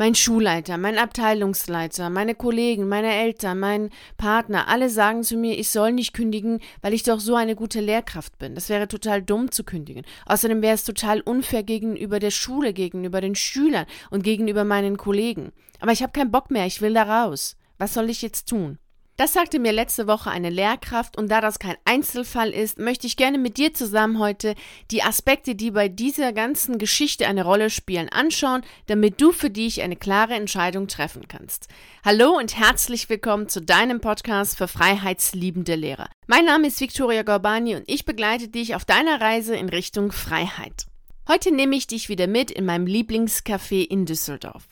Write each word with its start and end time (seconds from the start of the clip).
Mein 0.00 0.14
Schulleiter, 0.14 0.78
mein 0.78 0.96
Abteilungsleiter, 0.96 2.08
meine 2.08 2.36
Kollegen, 2.36 2.86
meine 2.86 3.12
Eltern, 3.12 3.58
mein 3.58 3.90
Partner, 4.16 4.68
alle 4.68 4.90
sagen 4.90 5.24
zu 5.24 5.36
mir, 5.36 5.58
ich 5.58 5.70
soll 5.70 5.90
nicht 5.90 6.12
kündigen, 6.12 6.60
weil 6.82 6.94
ich 6.94 7.02
doch 7.02 7.18
so 7.18 7.34
eine 7.34 7.56
gute 7.56 7.80
Lehrkraft 7.80 8.38
bin. 8.38 8.54
Das 8.54 8.68
wäre 8.68 8.86
total 8.86 9.22
dumm 9.22 9.50
zu 9.50 9.64
kündigen. 9.64 10.04
Außerdem 10.26 10.62
wäre 10.62 10.76
es 10.76 10.84
total 10.84 11.20
unfair 11.20 11.64
gegenüber 11.64 12.20
der 12.20 12.30
Schule, 12.30 12.72
gegenüber 12.72 13.20
den 13.20 13.34
Schülern 13.34 13.86
und 14.10 14.22
gegenüber 14.22 14.62
meinen 14.62 14.98
Kollegen. 14.98 15.50
Aber 15.80 15.90
ich 15.90 16.04
habe 16.04 16.12
keinen 16.12 16.30
Bock 16.30 16.52
mehr, 16.52 16.66
ich 16.66 16.80
will 16.80 16.94
da 16.94 17.02
raus. 17.02 17.56
Was 17.78 17.92
soll 17.92 18.08
ich 18.08 18.22
jetzt 18.22 18.48
tun? 18.48 18.78
Das 19.18 19.32
sagte 19.32 19.58
mir 19.58 19.72
letzte 19.72 20.06
Woche 20.06 20.30
eine 20.30 20.48
Lehrkraft 20.48 21.18
und 21.18 21.28
da 21.28 21.40
das 21.40 21.58
kein 21.58 21.74
Einzelfall 21.84 22.50
ist, 22.50 22.78
möchte 22.78 23.08
ich 23.08 23.16
gerne 23.16 23.36
mit 23.36 23.56
dir 23.56 23.74
zusammen 23.74 24.20
heute 24.20 24.54
die 24.92 25.02
Aspekte, 25.02 25.56
die 25.56 25.72
bei 25.72 25.88
dieser 25.88 26.32
ganzen 26.32 26.78
Geschichte 26.78 27.26
eine 27.26 27.42
Rolle 27.42 27.68
spielen, 27.68 28.08
anschauen, 28.10 28.62
damit 28.86 29.20
du 29.20 29.32
für 29.32 29.50
dich 29.50 29.82
eine 29.82 29.96
klare 29.96 30.34
Entscheidung 30.34 30.86
treffen 30.86 31.26
kannst. 31.26 31.66
Hallo 32.04 32.30
und 32.38 32.56
herzlich 32.56 33.08
willkommen 33.08 33.48
zu 33.48 33.60
deinem 33.60 34.00
Podcast 34.00 34.56
für 34.56 34.68
freiheitsliebende 34.68 35.74
Lehrer. 35.74 36.08
Mein 36.28 36.44
Name 36.44 36.68
ist 36.68 36.80
Viktoria 36.80 37.24
Gorbani 37.24 37.74
und 37.74 37.82
ich 37.88 38.04
begleite 38.04 38.46
dich 38.46 38.76
auf 38.76 38.84
deiner 38.84 39.20
Reise 39.20 39.56
in 39.56 39.68
Richtung 39.68 40.12
Freiheit. 40.12 40.86
Heute 41.26 41.52
nehme 41.52 41.74
ich 41.74 41.88
dich 41.88 42.08
wieder 42.08 42.28
mit 42.28 42.52
in 42.52 42.64
meinem 42.64 42.86
Lieblingscafé 42.86 43.84
in 43.84 44.06
Düsseldorf. 44.06 44.68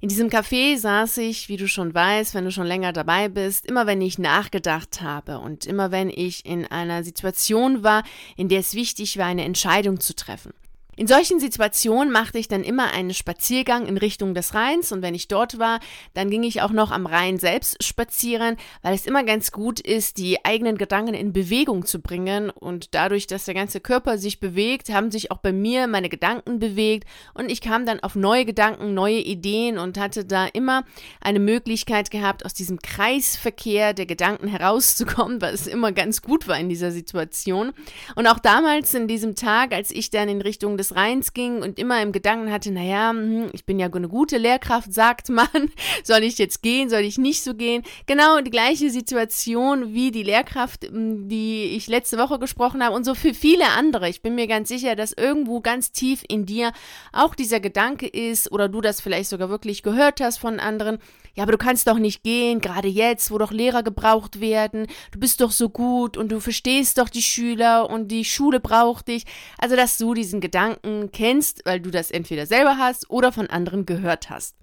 In 0.00 0.08
diesem 0.08 0.28
Café 0.28 0.76
saß 0.76 1.18
ich, 1.18 1.48
wie 1.48 1.56
du 1.56 1.66
schon 1.66 1.94
weißt, 1.94 2.34
wenn 2.34 2.44
du 2.44 2.50
schon 2.50 2.66
länger 2.66 2.92
dabei 2.92 3.28
bist, 3.28 3.66
immer 3.66 3.86
wenn 3.86 4.02
ich 4.02 4.18
nachgedacht 4.18 5.00
habe 5.00 5.38
und 5.38 5.64
immer 5.64 5.90
wenn 5.90 6.10
ich 6.10 6.44
in 6.44 6.66
einer 6.66 7.04
Situation 7.04 7.82
war, 7.82 8.04
in 8.36 8.48
der 8.48 8.60
es 8.60 8.74
wichtig 8.74 9.16
war, 9.18 9.26
eine 9.26 9.44
Entscheidung 9.44 10.00
zu 10.00 10.14
treffen. 10.14 10.52
In 10.96 11.06
solchen 11.06 11.40
Situationen 11.40 12.12
machte 12.12 12.38
ich 12.38 12.48
dann 12.48 12.62
immer 12.62 12.92
einen 12.92 13.14
Spaziergang 13.14 13.86
in 13.86 13.98
Richtung 13.98 14.34
des 14.34 14.54
Rheins. 14.54 14.92
Und 14.92 15.02
wenn 15.02 15.14
ich 15.14 15.28
dort 15.28 15.58
war, 15.58 15.80
dann 16.14 16.30
ging 16.30 16.42
ich 16.42 16.62
auch 16.62 16.70
noch 16.70 16.90
am 16.90 17.06
Rhein 17.06 17.38
selbst 17.38 17.82
spazieren, 17.82 18.56
weil 18.82 18.94
es 18.94 19.06
immer 19.06 19.24
ganz 19.24 19.50
gut 19.50 19.80
ist, 19.80 20.18
die 20.18 20.44
eigenen 20.44 20.78
Gedanken 20.78 21.14
in 21.14 21.32
Bewegung 21.32 21.84
zu 21.84 22.00
bringen. 22.00 22.50
Und 22.50 22.94
dadurch, 22.94 23.26
dass 23.26 23.44
der 23.44 23.54
ganze 23.54 23.80
Körper 23.80 24.18
sich 24.18 24.38
bewegt, 24.38 24.88
haben 24.90 25.10
sich 25.10 25.30
auch 25.30 25.38
bei 25.38 25.52
mir 25.52 25.86
meine 25.86 26.08
Gedanken 26.08 26.58
bewegt. 26.58 27.08
Und 27.34 27.50
ich 27.50 27.60
kam 27.60 27.86
dann 27.86 28.00
auf 28.00 28.14
neue 28.14 28.44
Gedanken, 28.44 28.94
neue 28.94 29.18
Ideen 29.18 29.78
und 29.78 29.98
hatte 29.98 30.24
da 30.24 30.46
immer 30.46 30.84
eine 31.20 31.40
Möglichkeit 31.40 32.10
gehabt, 32.10 32.44
aus 32.44 32.54
diesem 32.54 32.78
Kreisverkehr 32.80 33.94
der 33.94 34.06
Gedanken 34.06 34.48
herauszukommen, 34.48 35.40
was 35.40 35.66
immer 35.66 35.92
ganz 35.92 36.22
gut 36.22 36.46
war 36.46 36.58
in 36.58 36.68
dieser 36.68 36.92
Situation. 36.92 37.72
Und 38.14 38.26
auch 38.26 38.38
damals 38.38 38.94
in 38.94 39.08
diesem 39.08 39.34
Tag, 39.34 39.72
als 39.72 39.90
ich 39.90 40.10
dann 40.10 40.28
in 40.28 40.40
Richtung 40.40 40.76
des 40.76 40.83
des 40.84 40.96
Rheins 40.96 41.32
ging 41.32 41.62
und 41.62 41.78
immer 41.78 42.02
im 42.02 42.12
Gedanken 42.12 42.52
hatte, 42.52 42.70
naja, 42.70 43.10
hm, 43.10 43.48
ich 43.52 43.64
bin 43.64 43.78
ja 43.78 43.92
eine 43.92 44.08
gute 44.08 44.38
Lehrkraft, 44.38 44.92
sagt 44.92 45.28
man, 45.28 45.48
soll 46.04 46.22
ich 46.22 46.38
jetzt 46.38 46.62
gehen, 46.62 46.90
soll 46.90 47.00
ich 47.00 47.18
nicht 47.18 47.42
so 47.42 47.54
gehen? 47.54 47.82
Genau 48.06 48.40
die 48.40 48.50
gleiche 48.50 48.90
Situation 48.90 49.94
wie 49.94 50.10
die 50.10 50.22
Lehrkraft, 50.22 50.86
hm, 50.86 51.28
die 51.28 51.64
ich 51.76 51.86
letzte 51.86 52.18
Woche 52.18 52.38
gesprochen 52.38 52.82
habe 52.84 52.94
und 52.94 53.04
so 53.04 53.14
für 53.14 53.34
viele 53.34 53.68
andere. 53.68 54.08
Ich 54.08 54.22
bin 54.22 54.34
mir 54.34 54.46
ganz 54.46 54.68
sicher, 54.68 54.96
dass 54.96 55.12
irgendwo 55.12 55.60
ganz 55.60 55.92
tief 55.92 56.22
in 56.28 56.46
dir 56.46 56.72
auch 57.12 57.34
dieser 57.34 57.60
Gedanke 57.60 58.06
ist 58.06 58.52
oder 58.52 58.68
du 58.68 58.80
das 58.80 59.00
vielleicht 59.00 59.30
sogar 59.30 59.48
wirklich 59.48 59.82
gehört 59.82 60.20
hast 60.20 60.38
von 60.38 60.60
anderen. 60.60 60.98
Ja, 61.34 61.42
aber 61.42 61.52
du 61.52 61.58
kannst 61.58 61.88
doch 61.88 61.98
nicht 61.98 62.22
gehen, 62.22 62.60
gerade 62.60 62.86
jetzt, 62.86 63.32
wo 63.32 63.38
doch 63.38 63.50
Lehrer 63.50 63.82
gebraucht 63.82 64.40
werden. 64.40 64.86
Du 65.10 65.18
bist 65.18 65.40
doch 65.40 65.50
so 65.50 65.68
gut 65.68 66.16
und 66.16 66.30
du 66.30 66.38
verstehst 66.38 66.98
doch 66.98 67.08
die 67.08 67.22
Schüler 67.22 67.90
und 67.90 68.08
die 68.08 68.24
Schule 68.24 68.60
braucht 68.60 69.08
dich. 69.08 69.24
Also, 69.58 69.74
dass 69.74 69.98
du 69.98 70.14
diesen 70.14 70.40
Gedanken 70.40 70.73
Gedanken 70.74 71.10
kennst, 71.12 71.62
weil 71.64 71.80
du 71.80 71.90
das 71.90 72.10
entweder 72.10 72.46
selber 72.46 72.78
hast 72.78 73.10
oder 73.10 73.32
von 73.32 73.48
anderen 73.48 73.86
gehört 73.86 74.30
hast. 74.30 74.56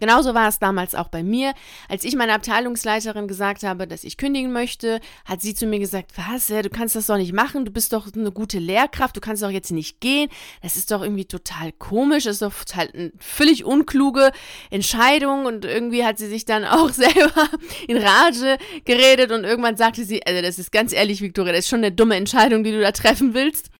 Genauso 0.00 0.32
war 0.32 0.48
es 0.48 0.60
damals 0.60 0.94
auch 0.94 1.08
bei 1.08 1.24
mir. 1.24 1.54
Als 1.88 2.04
ich 2.04 2.14
meiner 2.14 2.34
Abteilungsleiterin 2.34 3.26
gesagt 3.26 3.64
habe, 3.64 3.88
dass 3.88 4.04
ich 4.04 4.16
kündigen 4.16 4.52
möchte, 4.52 5.00
hat 5.24 5.42
sie 5.42 5.54
zu 5.54 5.66
mir 5.66 5.80
gesagt, 5.80 6.12
was, 6.14 6.46
du 6.46 6.70
kannst 6.70 6.94
das 6.94 7.06
doch 7.06 7.16
nicht 7.16 7.32
machen, 7.32 7.64
du 7.64 7.72
bist 7.72 7.92
doch 7.92 8.06
eine 8.14 8.30
gute 8.30 8.60
Lehrkraft, 8.60 9.16
du 9.16 9.20
kannst 9.20 9.42
doch 9.42 9.50
jetzt 9.50 9.72
nicht 9.72 10.00
gehen. 10.00 10.28
Das 10.62 10.76
ist 10.76 10.92
doch 10.92 11.02
irgendwie 11.02 11.24
total 11.24 11.72
komisch, 11.72 12.24
das 12.24 12.34
ist 12.34 12.42
doch 12.42 12.54
total 12.54 12.90
eine 12.94 13.12
völlig 13.18 13.64
unkluge 13.64 14.30
Entscheidung 14.70 15.46
und 15.46 15.64
irgendwie 15.64 16.04
hat 16.04 16.18
sie 16.18 16.28
sich 16.28 16.44
dann 16.44 16.64
auch 16.64 16.90
selber 16.90 17.48
in 17.88 17.96
Rage 17.96 18.56
geredet 18.84 19.32
und 19.32 19.42
irgendwann 19.42 19.76
sagte 19.76 20.04
sie, 20.04 20.24
also 20.24 20.40
das 20.42 20.60
ist 20.60 20.70
ganz 20.70 20.92
ehrlich, 20.92 21.22
Victoria, 21.22 21.52
das 21.52 21.64
ist 21.64 21.70
schon 21.70 21.80
eine 21.80 21.90
dumme 21.90 22.14
Entscheidung, 22.14 22.62
die 22.62 22.70
du 22.70 22.80
da 22.80 22.92
treffen 22.92 23.34
willst. 23.34 23.70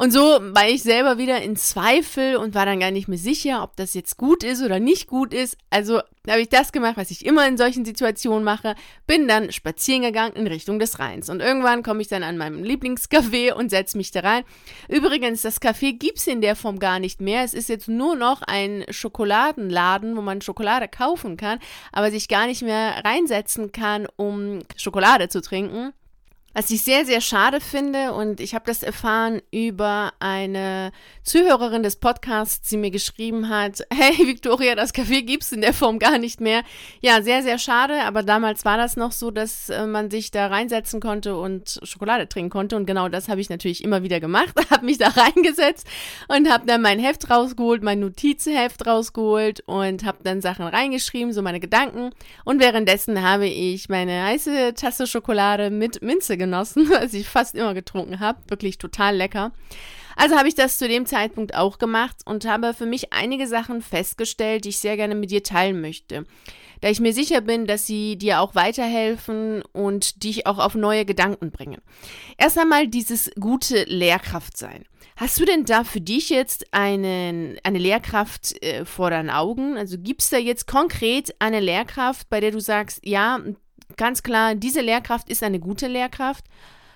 Und 0.00 0.12
so 0.12 0.20
war 0.22 0.66
ich 0.66 0.82
selber 0.82 1.18
wieder 1.18 1.42
in 1.42 1.56
Zweifel 1.56 2.36
und 2.36 2.54
war 2.54 2.64
dann 2.64 2.80
gar 2.80 2.90
nicht 2.90 3.06
mehr 3.06 3.18
sicher, 3.18 3.62
ob 3.62 3.76
das 3.76 3.92
jetzt 3.92 4.16
gut 4.16 4.42
ist 4.42 4.62
oder 4.62 4.80
nicht 4.80 5.06
gut 5.06 5.34
ist. 5.34 5.58
Also 5.68 6.00
habe 6.26 6.40
ich 6.40 6.48
das 6.48 6.72
gemacht, 6.72 6.96
was 6.96 7.10
ich 7.10 7.26
immer 7.26 7.46
in 7.46 7.58
solchen 7.58 7.84
Situationen 7.84 8.42
mache, 8.42 8.76
bin 9.06 9.28
dann 9.28 9.52
spazieren 9.52 10.00
gegangen 10.00 10.36
in 10.36 10.46
Richtung 10.46 10.78
des 10.78 11.00
Rheins. 11.00 11.28
Und 11.28 11.40
irgendwann 11.40 11.82
komme 11.82 12.00
ich 12.00 12.08
dann 12.08 12.22
an 12.22 12.38
meinem 12.38 12.62
Lieblingscafé 12.62 13.52
und 13.52 13.68
setze 13.68 13.98
mich 13.98 14.10
da 14.10 14.20
rein. 14.20 14.44
Übrigens, 14.88 15.42
das 15.42 15.60
Café 15.60 15.92
gibt 15.92 16.16
es 16.16 16.26
in 16.26 16.40
der 16.40 16.56
Form 16.56 16.78
gar 16.78 16.98
nicht 16.98 17.20
mehr. 17.20 17.44
Es 17.44 17.52
ist 17.52 17.68
jetzt 17.68 17.88
nur 17.88 18.16
noch 18.16 18.40
ein 18.40 18.86
Schokoladenladen, 18.88 20.16
wo 20.16 20.22
man 20.22 20.40
Schokolade 20.40 20.88
kaufen 20.88 21.36
kann, 21.36 21.58
aber 21.92 22.10
sich 22.10 22.26
gar 22.28 22.46
nicht 22.46 22.62
mehr 22.62 23.04
reinsetzen 23.04 23.70
kann, 23.70 24.08
um 24.16 24.60
Schokolade 24.78 25.28
zu 25.28 25.42
trinken. 25.42 25.92
Was 26.52 26.68
ich 26.70 26.82
sehr, 26.82 27.06
sehr 27.06 27.20
schade 27.20 27.60
finde, 27.60 28.12
und 28.12 28.40
ich 28.40 28.56
habe 28.56 28.64
das 28.66 28.82
erfahren 28.82 29.40
über 29.52 30.12
eine 30.18 30.90
Zuhörerin 31.22 31.84
des 31.84 31.94
Podcasts, 31.94 32.68
die 32.68 32.76
mir 32.76 32.90
geschrieben 32.90 33.48
hat, 33.48 33.86
hey 33.94 34.26
Victoria, 34.26 34.74
das 34.74 34.92
Café 34.92 35.22
gibt's 35.22 35.52
in 35.52 35.60
der 35.60 35.72
Form 35.72 36.00
gar 36.00 36.18
nicht 36.18 36.40
mehr. 36.40 36.64
Ja, 37.00 37.22
sehr, 37.22 37.44
sehr 37.44 37.60
schade, 37.60 38.02
aber 38.02 38.24
damals 38.24 38.64
war 38.64 38.76
das 38.76 38.96
noch 38.96 39.12
so, 39.12 39.30
dass 39.30 39.70
äh, 39.70 39.86
man 39.86 40.10
sich 40.10 40.32
da 40.32 40.48
reinsetzen 40.48 40.98
konnte 40.98 41.36
und 41.36 41.78
Schokolade 41.84 42.28
trinken 42.28 42.50
konnte. 42.50 42.74
Und 42.74 42.84
genau 42.84 43.08
das 43.08 43.28
habe 43.28 43.40
ich 43.40 43.48
natürlich 43.48 43.84
immer 43.84 44.02
wieder 44.02 44.18
gemacht, 44.18 44.54
habe 44.70 44.84
mich 44.84 44.98
da 44.98 45.06
reingesetzt 45.06 45.86
und 46.26 46.50
habe 46.50 46.66
dann 46.66 46.82
mein 46.82 46.98
Heft 46.98 47.30
rausgeholt, 47.30 47.84
mein 47.84 48.00
Notizheft 48.00 48.84
rausgeholt 48.88 49.60
und 49.66 50.04
habe 50.04 50.18
dann 50.24 50.40
Sachen 50.40 50.66
reingeschrieben, 50.66 51.32
so 51.32 51.42
meine 51.42 51.60
Gedanken. 51.60 52.10
Und 52.44 52.58
währenddessen 52.58 53.22
habe 53.22 53.46
ich 53.46 53.88
meine 53.88 54.24
heiße 54.24 54.74
Tasse 54.74 55.06
Schokolade 55.06 55.70
mit 55.70 56.02
Minze 56.02 56.39
genossen, 56.40 56.90
was 56.90 57.14
ich 57.14 57.28
fast 57.28 57.54
immer 57.54 57.74
getrunken 57.74 58.18
habe. 58.18 58.40
Wirklich 58.48 58.78
total 58.78 59.14
lecker. 59.16 59.52
Also 60.16 60.36
habe 60.36 60.48
ich 60.48 60.56
das 60.56 60.76
zu 60.76 60.88
dem 60.88 61.06
Zeitpunkt 61.06 61.54
auch 61.54 61.78
gemacht 61.78 62.16
und 62.24 62.44
habe 62.44 62.74
für 62.74 62.86
mich 62.86 63.12
einige 63.12 63.46
Sachen 63.46 63.80
festgestellt, 63.80 64.64
die 64.64 64.70
ich 64.70 64.78
sehr 64.78 64.96
gerne 64.96 65.14
mit 65.14 65.30
dir 65.30 65.42
teilen 65.42 65.80
möchte. 65.80 66.26
Da 66.80 66.88
ich 66.88 67.00
mir 67.00 67.12
sicher 67.12 67.40
bin, 67.40 67.66
dass 67.66 67.86
sie 67.86 68.16
dir 68.16 68.40
auch 68.40 68.54
weiterhelfen 68.54 69.62
und 69.72 70.24
dich 70.24 70.46
auch 70.46 70.58
auf 70.58 70.74
neue 70.74 71.04
Gedanken 71.04 71.50
bringen. 71.50 71.80
Erst 72.38 72.58
einmal 72.58 72.88
dieses 72.88 73.30
gute 73.38 73.84
Lehrkraft 73.84 74.56
sein. 74.56 74.84
Hast 75.16 75.38
du 75.38 75.44
denn 75.44 75.64
da 75.64 75.84
für 75.84 76.00
dich 76.00 76.30
jetzt 76.30 76.72
einen, 76.72 77.58
eine 77.62 77.78
Lehrkraft 77.78 78.62
äh, 78.62 78.86
vor 78.86 79.10
deinen 79.10 79.28
Augen? 79.28 79.76
Also 79.76 79.98
gibt 79.98 80.22
es 80.22 80.30
da 80.30 80.38
jetzt 80.38 80.66
konkret 80.66 81.34
eine 81.38 81.60
Lehrkraft, 81.60 82.30
bei 82.30 82.40
der 82.40 82.50
du 82.50 82.60
sagst, 82.60 83.00
ja, 83.04 83.40
ganz 83.96 84.22
klar, 84.22 84.54
diese 84.54 84.80
Lehrkraft 84.80 85.28
ist 85.28 85.42
eine 85.42 85.60
gute 85.60 85.86
Lehrkraft. 85.86 86.44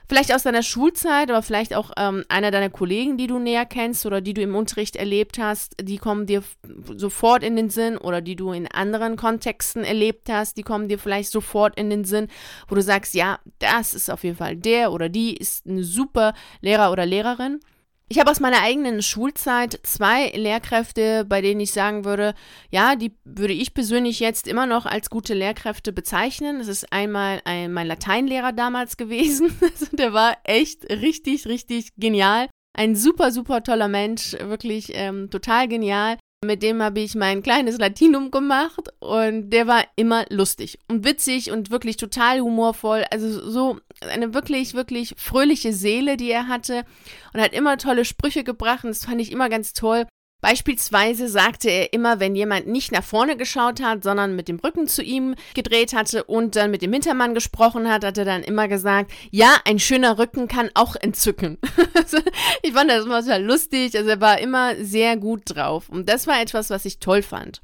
Vielleicht 0.06 0.34
aus 0.34 0.42
deiner 0.42 0.62
Schulzeit, 0.62 1.30
aber 1.30 1.40
vielleicht 1.40 1.74
auch 1.74 1.90
ähm, 1.96 2.24
einer 2.28 2.50
deiner 2.50 2.68
Kollegen, 2.68 3.16
die 3.16 3.26
du 3.26 3.38
näher 3.38 3.64
kennst 3.64 4.04
oder 4.04 4.20
die 4.20 4.34
du 4.34 4.42
im 4.42 4.54
Unterricht 4.54 4.96
erlebt 4.96 5.38
hast, 5.38 5.76
die 5.80 5.96
kommen 5.96 6.26
dir 6.26 6.42
sofort 6.94 7.42
in 7.42 7.56
den 7.56 7.70
Sinn 7.70 7.96
oder 7.96 8.20
die 8.20 8.36
du 8.36 8.52
in 8.52 8.66
anderen 8.66 9.16
Kontexten 9.16 9.82
erlebt 9.82 10.28
hast, 10.28 10.58
die 10.58 10.62
kommen 10.62 10.88
dir 10.88 10.98
vielleicht 10.98 11.30
sofort 11.30 11.78
in 11.78 11.88
den 11.88 12.04
Sinn, 12.04 12.28
wo 12.68 12.74
du 12.74 12.82
sagst, 12.82 13.14
ja, 13.14 13.38
das 13.60 13.94
ist 13.94 14.10
auf 14.10 14.24
jeden 14.24 14.36
Fall 14.36 14.56
der 14.56 14.92
oder 14.92 15.08
die 15.08 15.34
ist 15.34 15.66
eine 15.66 15.84
super 15.84 16.34
Lehrer 16.60 16.92
oder 16.92 17.06
Lehrerin. 17.06 17.60
Ich 18.08 18.18
habe 18.18 18.30
aus 18.30 18.38
meiner 18.38 18.60
eigenen 18.60 19.00
Schulzeit 19.00 19.80
zwei 19.82 20.28
Lehrkräfte, 20.28 21.24
bei 21.24 21.40
denen 21.40 21.60
ich 21.60 21.72
sagen 21.72 22.04
würde, 22.04 22.34
ja, 22.70 22.96
die 22.96 23.16
würde 23.24 23.54
ich 23.54 23.72
persönlich 23.72 24.20
jetzt 24.20 24.46
immer 24.46 24.66
noch 24.66 24.84
als 24.84 25.08
gute 25.08 25.32
Lehrkräfte 25.32 25.90
bezeichnen. 25.90 26.58
Das 26.58 26.68
ist 26.68 26.92
einmal 26.92 27.40
ein, 27.44 27.72
mein 27.72 27.86
Lateinlehrer 27.86 28.52
damals 28.52 28.96
gewesen. 28.98 29.56
Also 29.60 29.86
der 29.96 30.12
war 30.12 30.36
echt 30.44 30.84
richtig, 30.90 31.46
richtig 31.46 31.92
genial. 31.96 32.48
Ein 32.76 32.94
super, 32.94 33.30
super 33.30 33.62
toller 33.62 33.88
Mensch, 33.88 34.32
wirklich 34.38 34.90
ähm, 34.94 35.30
total 35.30 35.68
genial. 35.68 36.18
Mit 36.46 36.62
dem 36.62 36.82
habe 36.82 37.00
ich 37.00 37.14
mein 37.14 37.42
kleines 37.42 37.78
Latinum 37.78 38.30
gemacht 38.30 38.88
und 39.00 39.50
der 39.50 39.66
war 39.66 39.84
immer 39.96 40.24
lustig 40.30 40.78
und 40.88 41.04
witzig 41.04 41.50
und 41.50 41.70
wirklich 41.70 41.96
total 41.96 42.40
humorvoll. 42.40 43.04
Also 43.10 43.50
so 43.50 43.78
eine 44.00 44.34
wirklich, 44.34 44.74
wirklich 44.74 45.14
fröhliche 45.16 45.72
Seele, 45.72 46.16
die 46.16 46.30
er 46.30 46.48
hatte 46.48 46.84
und 47.32 47.40
hat 47.40 47.54
immer 47.54 47.78
tolle 47.78 48.04
Sprüche 48.04 48.44
gebracht 48.44 48.84
und 48.84 48.90
das 48.90 49.04
fand 49.04 49.20
ich 49.20 49.32
immer 49.32 49.48
ganz 49.48 49.72
toll. 49.72 50.06
Beispielsweise 50.44 51.26
sagte 51.26 51.70
er 51.70 51.94
immer, 51.94 52.20
wenn 52.20 52.34
jemand 52.34 52.66
nicht 52.66 52.92
nach 52.92 53.02
vorne 53.02 53.34
geschaut 53.34 53.80
hat, 53.80 54.04
sondern 54.04 54.36
mit 54.36 54.46
dem 54.46 54.58
Rücken 54.58 54.86
zu 54.86 55.02
ihm 55.02 55.36
gedreht 55.54 55.94
hatte 55.94 56.22
und 56.24 56.54
dann 56.54 56.70
mit 56.70 56.82
dem 56.82 56.92
Hintermann 56.92 57.32
gesprochen 57.32 57.90
hat, 57.90 58.04
hat 58.04 58.18
er 58.18 58.26
dann 58.26 58.42
immer 58.42 58.68
gesagt, 58.68 59.10
ja, 59.30 59.56
ein 59.64 59.78
schöner 59.78 60.18
Rücken 60.18 60.46
kann 60.46 60.68
auch 60.74 60.96
entzücken. 60.96 61.56
Ich 62.62 62.74
fand 62.74 62.90
das 62.90 63.06
immer 63.06 63.22
total 63.22 63.42
lustig. 63.42 63.96
Also 63.96 64.10
er 64.10 64.20
war 64.20 64.38
immer 64.38 64.74
sehr 64.76 65.16
gut 65.16 65.44
drauf. 65.46 65.88
Und 65.88 66.10
das 66.10 66.26
war 66.26 66.38
etwas, 66.38 66.68
was 66.68 66.84
ich 66.84 66.98
toll 66.98 67.22
fand. 67.22 67.62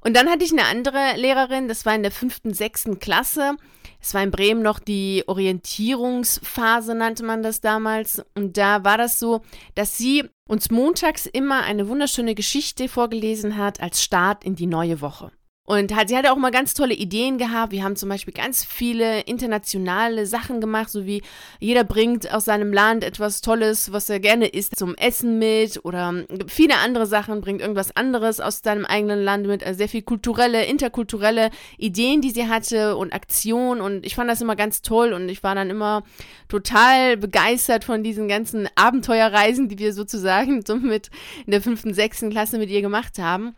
Und 0.00 0.14
dann 0.14 0.28
hatte 0.30 0.44
ich 0.44 0.52
eine 0.52 0.66
andere 0.66 1.16
Lehrerin, 1.16 1.66
das 1.66 1.84
war 1.84 1.96
in 1.96 2.02
der 2.02 2.12
fünften, 2.12 2.54
sechsten 2.54 3.00
Klasse. 3.00 3.56
Es 4.00 4.14
war 4.14 4.22
in 4.22 4.30
Bremen 4.30 4.62
noch 4.62 4.78
die 4.78 5.24
Orientierungsphase, 5.26 6.94
nannte 6.94 7.24
man 7.24 7.42
das 7.42 7.60
damals. 7.60 8.22
Und 8.36 8.56
da 8.56 8.84
war 8.84 8.98
das 8.98 9.18
so, 9.18 9.40
dass 9.74 9.98
sie 9.98 10.28
uns 10.46 10.70
montags 10.70 11.26
immer 11.26 11.62
eine 11.62 11.88
wunderschöne 11.88 12.34
Geschichte 12.34 12.88
vorgelesen 12.88 13.56
hat 13.56 13.80
als 13.80 14.02
Start 14.02 14.44
in 14.44 14.54
die 14.54 14.66
neue 14.66 15.00
Woche. 15.00 15.32
Und 15.66 15.94
hat, 15.94 16.10
sie 16.10 16.16
hatte 16.16 16.30
auch 16.30 16.36
mal 16.36 16.50
ganz 16.50 16.74
tolle 16.74 16.92
Ideen 16.92 17.38
gehabt. 17.38 17.72
Wir 17.72 17.84
haben 17.84 17.96
zum 17.96 18.10
Beispiel 18.10 18.34
ganz 18.34 18.66
viele 18.66 19.20
internationale 19.20 20.26
Sachen 20.26 20.60
gemacht, 20.60 20.90
so 20.90 21.06
wie 21.06 21.22
jeder 21.58 21.84
bringt 21.84 22.30
aus 22.30 22.44
seinem 22.44 22.70
Land 22.70 23.02
etwas 23.02 23.40
Tolles, 23.40 23.90
was 23.90 24.10
er 24.10 24.20
gerne 24.20 24.46
isst, 24.46 24.76
zum 24.76 24.94
Essen 24.96 25.38
mit 25.38 25.82
oder 25.82 26.26
viele 26.48 26.76
andere 26.76 27.06
Sachen, 27.06 27.40
bringt 27.40 27.62
irgendwas 27.62 27.96
anderes 27.96 28.40
aus 28.40 28.60
seinem 28.62 28.84
eigenen 28.84 29.24
Land 29.24 29.46
mit. 29.46 29.64
Also 29.64 29.78
sehr 29.78 29.88
viel 29.88 30.02
kulturelle, 30.02 30.66
interkulturelle 30.66 31.48
Ideen, 31.78 32.20
die 32.20 32.30
sie 32.30 32.46
hatte 32.46 32.98
und 32.98 33.14
Aktionen. 33.14 33.80
Und 33.80 34.04
ich 34.04 34.16
fand 34.16 34.28
das 34.28 34.42
immer 34.42 34.56
ganz 34.56 34.82
toll 34.82 35.14
und 35.14 35.30
ich 35.30 35.42
war 35.42 35.54
dann 35.54 35.70
immer 35.70 36.02
total 36.48 37.16
begeistert 37.16 37.84
von 37.84 38.02
diesen 38.02 38.28
ganzen 38.28 38.68
Abenteuerreisen, 38.74 39.70
die 39.70 39.78
wir 39.78 39.94
sozusagen 39.94 40.62
so 40.66 40.76
mit 40.76 41.08
in 41.46 41.52
der 41.52 41.62
fünften, 41.62 41.94
sechsten 41.94 42.28
Klasse 42.28 42.58
mit 42.58 42.68
ihr 42.68 42.82
gemacht 42.82 43.18
haben. 43.18 43.54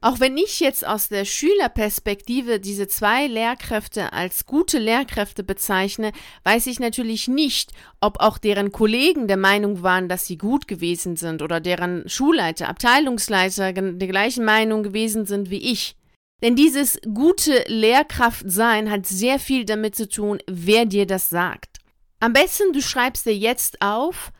Auch 0.00 0.20
wenn 0.20 0.36
ich 0.36 0.60
jetzt 0.60 0.86
aus 0.86 1.08
der 1.08 1.24
Schülerperspektive 1.24 2.60
diese 2.60 2.86
zwei 2.86 3.26
Lehrkräfte 3.26 4.12
als 4.12 4.46
gute 4.46 4.78
Lehrkräfte 4.78 5.42
bezeichne, 5.42 6.12
weiß 6.44 6.68
ich 6.68 6.78
natürlich 6.78 7.26
nicht, 7.26 7.72
ob 8.00 8.20
auch 8.20 8.38
deren 8.38 8.70
Kollegen 8.70 9.26
der 9.26 9.36
Meinung 9.36 9.82
waren, 9.82 10.08
dass 10.08 10.26
sie 10.26 10.38
gut 10.38 10.68
gewesen 10.68 11.16
sind 11.16 11.42
oder 11.42 11.58
deren 11.60 12.08
Schulleiter, 12.08 12.68
Abteilungsleiter 12.68 13.72
der 13.72 14.08
gleichen 14.08 14.44
Meinung 14.44 14.84
gewesen 14.84 15.26
sind 15.26 15.50
wie 15.50 15.72
ich. 15.72 15.96
Denn 16.42 16.54
dieses 16.54 17.00
gute 17.12 17.64
Lehrkraft 17.66 18.44
sein 18.48 18.90
hat 18.92 19.04
sehr 19.06 19.40
viel 19.40 19.64
damit 19.64 19.96
zu 19.96 20.08
tun, 20.08 20.38
wer 20.46 20.86
dir 20.86 21.06
das 21.06 21.28
sagt. 21.28 21.78
Am 22.20 22.32
besten 22.32 22.72
du 22.72 22.80
schreibst 22.80 23.26
dir 23.26 23.36
jetzt 23.36 23.82
auf, 23.82 24.30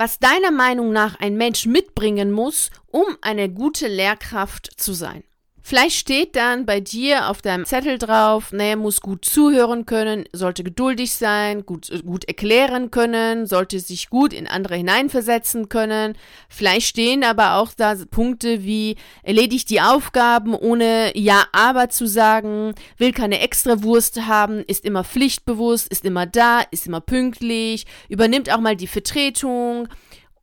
was 0.00 0.18
deiner 0.18 0.50
Meinung 0.50 0.94
nach 0.94 1.20
ein 1.20 1.36
Mensch 1.36 1.66
mitbringen 1.66 2.32
muss, 2.32 2.70
um 2.86 3.04
eine 3.20 3.50
gute 3.50 3.86
Lehrkraft 3.86 4.80
zu 4.80 4.94
sein. 4.94 5.24
Vielleicht 5.70 5.98
steht 5.98 6.34
dann 6.34 6.66
bei 6.66 6.80
dir 6.80 7.28
auf 7.28 7.42
deinem 7.42 7.64
Zettel 7.64 7.96
drauf, 7.96 8.50
ne, 8.50 8.74
muss 8.74 9.00
gut 9.00 9.24
zuhören 9.24 9.86
können, 9.86 10.24
sollte 10.32 10.64
geduldig 10.64 11.12
sein, 11.14 11.64
gut, 11.64 11.92
gut 12.04 12.24
erklären 12.24 12.90
können, 12.90 13.46
sollte 13.46 13.78
sich 13.78 14.10
gut 14.10 14.32
in 14.32 14.48
andere 14.48 14.74
hineinversetzen 14.74 15.68
können. 15.68 16.14
Vielleicht 16.48 16.88
stehen 16.88 17.22
aber 17.22 17.54
auch 17.54 17.70
da 17.76 17.94
Punkte 18.10 18.64
wie 18.64 18.96
erledigt 19.22 19.70
die 19.70 19.80
Aufgaben 19.80 20.56
ohne 20.56 21.16
Ja, 21.16 21.44
aber 21.52 21.88
zu 21.88 22.08
sagen, 22.08 22.74
will 22.96 23.12
keine 23.12 23.38
Extrawurst 23.38 24.26
haben, 24.26 24.64
ist 24.66 24.84
immer 24.84 25.04
pflichtbewusst, 25.04 25.86
ist 25.86 26.04
immer 26.04 26.26
da, 26.26 26.62
ist 26.72 26.88
immer 26.88 27.00
pünktlich, 27.00 27.86
übernimmt 28.08 28.52
auch 28.52 28.58
mal 28.58 28.74
die 28.74 28.88
Vertretung, 28.88 29.86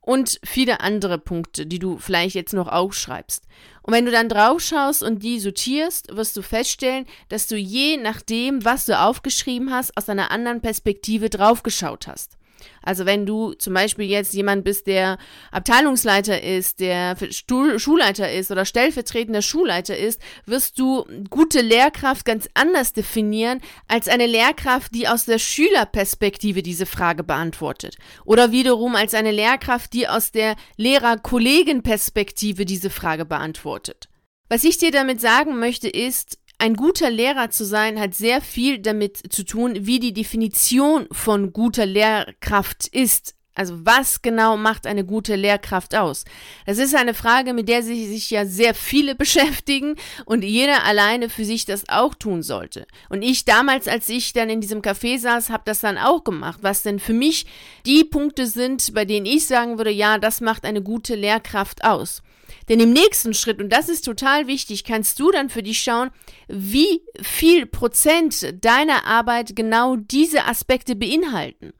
und 0.08 0.40
viele 0.42 0.80
andere 0.80 1.18
Punkte, 1.18 1.66
die 1.66 1.78
du 1.78 1.98
vielleicht 1.98 2.34
jetzt 2.34 2.54
noch 2.54 2.68
aufschreibst. 2.68 3.44
Und 3.82 3.92
wenn 3.92 4.06
du 4.06 4.10
dann 4.10 4.30
drauf 4.30 4.62
schaust 4.62 5.02
und 5.02 5.22
die 5.22 5.38
sortierst, 5.38 6.16
wirst 6.16 6.34
du 6.34 6.40
feststellen, 6.40 7.04
dass 7.28 7.46
du 7.46 7.58
je 7.58 7.98
nachdem, 7.98 8.64
was 8.64 8.86
du 8.86 8.98
aufgeschrieben 8.98 9.70
hast, 9.70 9.94
aus 9.98 10.08
einer 10.08 10.30
anderen 10.30 10.62
Perspektive 10.62 11.28
draufgeschaut 11.28 12.06
hast. 12.06 12.37
Also 12.82 13.06
wenn 13.06 13.26
du 13.26 13.52
zum 13.52 13.74
Beispiel 13.74 14.06
jetzt 14.06 14.34
jemand 14.34 14.64
bist, 14.64 14.86
der 14.86 15.18
Abteilungsleiter 15.52 16.42
ist, 16.42 16.80
der 16.80 17.16
Stuhl 17.30 17.78
Schulleiter 17.78 18.32
ist 18.32 18.50
oder 18.50 18.64
stellvertretender 18.64 19.42
Schulleiter 19.42 19.96
ist, 19.96 20.20
wirst 20.46 20.78
du 20.78 21.04
gute 21.30 21.60
Lehrkraft 21.60 22.24
ganz 22.24 22.48
anders 22.54 22.92
definieren 22.92 23.60
als 23.88 24.08
eine 24.08 24.26
Lehrkraft, 24.26 24.94
die 24.94 25.08
aus 25.08 25.24
der 25.24 25.38
Schülerperspektive 25.38 26.62
diese 26.62 26.86
Frage 26.86 27.24
beantwortet. 27.24 27.96
Oder 28.24 28.52
wiederum 28.52 28.94
als 28.94 29.14
eine 29.14 29.32
Lehrkraft, 29.32 29.92
die 29.92 30.08
aus 30.08 30.32
der 30.32 30.56
Lehrer-Kollegen-Perspektive 30.76 32.64
diese 32.64 32.90
Frage 32.90 33.24
beantwortet. 33.24 34.08
Was 34.48 34.64
ich 34.64 34.78
dir 34.78 34.90
damit 34.90 35.20
sagen 35.20 35.58
möchte 35.58 35.88
ist, 35.88 36.38
ein 36.58 36.74
guter 36.74 37.10
Lehrer 37.10 37.50
zu 37.50 37.64
sein 37.64 38.00
hat 38.00 38.14
sehr 38.14 38.40
viel 38.40 38.80
damit 38.80 39.32
zu 39.32 39.44
tun, 39.44 39.86
wie 39.86 40.00
die 40.00 40.12
Definition 40.12 41.06
von 41.12 41.52
guter 41.52 41.86
Lehrkraft 41.86 42.88
ist. 42.88 43.34
Also 43.54 43.84
was 43.84 44.22
genau 44.22 44.56
macht 44.56 44.86
eine 44.86 45.04
gute 45.04 45.34
Lehrkraft 45.34 45.96
aus? 45.96 46.24
Das 46.64 46.78
ist 46.78 46.94
eine 46.94 47.12
Frage, 47.12 47.54
mit 47.54 47.68
der 47.68 47.82
sich, 47.82 48.06
sich 48.06 48.30
ja 48.30 48.46
sehr 48.46 48.72
viele 48.72 49.14
beschäftigen 49.16 49.96
und 50.26 50.44
jeder 50.44 50.84
alleine 50.84 51.28
für 51.28 51.44
sich 51.44 51.64
das 51.64 51.88
auch 51.88 52.14
tun 52.14 52.42
sollte. 52.42 52.86
Und 53.08 53.22
ich 53.22 53.44
damals, 53.44 53.88
als 53.88 54.08
ich 54.08 54.32
dann 54.32 54.48
in 54.48 54.60
diesem 54.60 54.80
Café 54.80 55.18
saß, 55.18 55.50
habe 55.50 55.64
das 55.66 55.80
dann 55.80 55.98
auch 55.98 56.22
gemacht, 56.22 56.60
was 56.62 56.82
denn 56.82 57.00
für 57.00 57.12
mich 57.12 57.46
die 57.84 58.04
Punkte 58.04 58.46
sind, 58.46 58.94
bei 58.94 59.04
denen 59.04 59.26
ich 59.26 59.46
sagen 59.46 59.76
würde, 59.76 59.90
ja, 59.90 60.18
das 60.18 60.40
macht 60.40 60.64
eine 60.64 60.82
gute 60.82 61.16
Lehrkraft 61.16 61.82
aus. 61.82 62.22
Denn 62.68 62.80
im 62.80 62.92
nächsten 62.92 63.34
Schritt, 63.34 63.60
und 63.60 63.72
das 63.72 63.88
ist 63.88 64.04
total 64.04 64.46
wichtig, 64.46 64.84
kannst 64.84 65.18
du 65.20 65.30
dann 65.30 65.48
für 65.48 65.62
dich 65.62 65.80
schauen, 65.80 66.10
wie 66.48 67.02
viel 67.20 67.66
Prozent 67.66 68.54
deiner 68.64 69.06
Arbeit 69.06 69.56
genau 69.56 69.96
diese 69.96 70.44
Aspekte 70.44 70.94
beinhalten. 70.94 71.72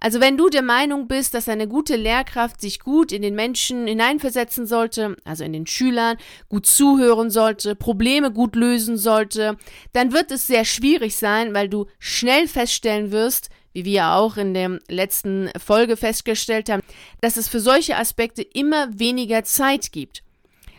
Also 0.00 0.20
wenn 0.20 0.36
du 0.36 0.48
der 0.48 0.62
Meinung 0.62 1.06
bist, 1.06 1.34
dass 1.34 1.48
eine 1.48 1.68
gute 1.68 1.96
Lehrkraft 1.96 2.60
sich 2.60 2.80
gut 2.80 3.12
in 3.12 3.22
den 3.22 3.34
Menschen 3.34 3.86
hineinversetzen 3.86 4.66
sollte, 4.66 5.16
also 5.24 5.44
in 5.44 5.52
den 5.52 5.66
Schülern, 5.66 6.16
gut 6.48 6.66
zuhören 6.66 7.30
sollte, 7.30 7.76
Probleme 7.76 8.32
gut 8.32 8.56
lösen 8.56 8.96
sollte, 8.96 9.56
dann 9.92 10.12
wird 10.12 10.30
es 10.32 10.46
sehr 10.46 10.64
schwierig 10.64 11.16
sein, 11.16 11.54
weil 11.54 11.68
du 11.68 11.86
schnell 11.98 12.48
feststellen 12.48 13.12
wirst, 13.12 13.50
wie 13.72 13.84
wir 13.84 14.10
auch 14.12 14.36
in 14.36 14.54
der 14.54 14.78
letzten 14.88 15.50
Folge 15.58 15.96
festgestellt 15.96 16.68
haben, 16.68 16.82
dass 17.20 17.36
es 17.36 17.48
für 17.48 17.60
solche 17.60 17.96
Aspekte 17.96 18.42
immer 18.42 18.98
weniger 18.98 19.44
Zeit 19.44 19.92
gibt. 19.92 20.22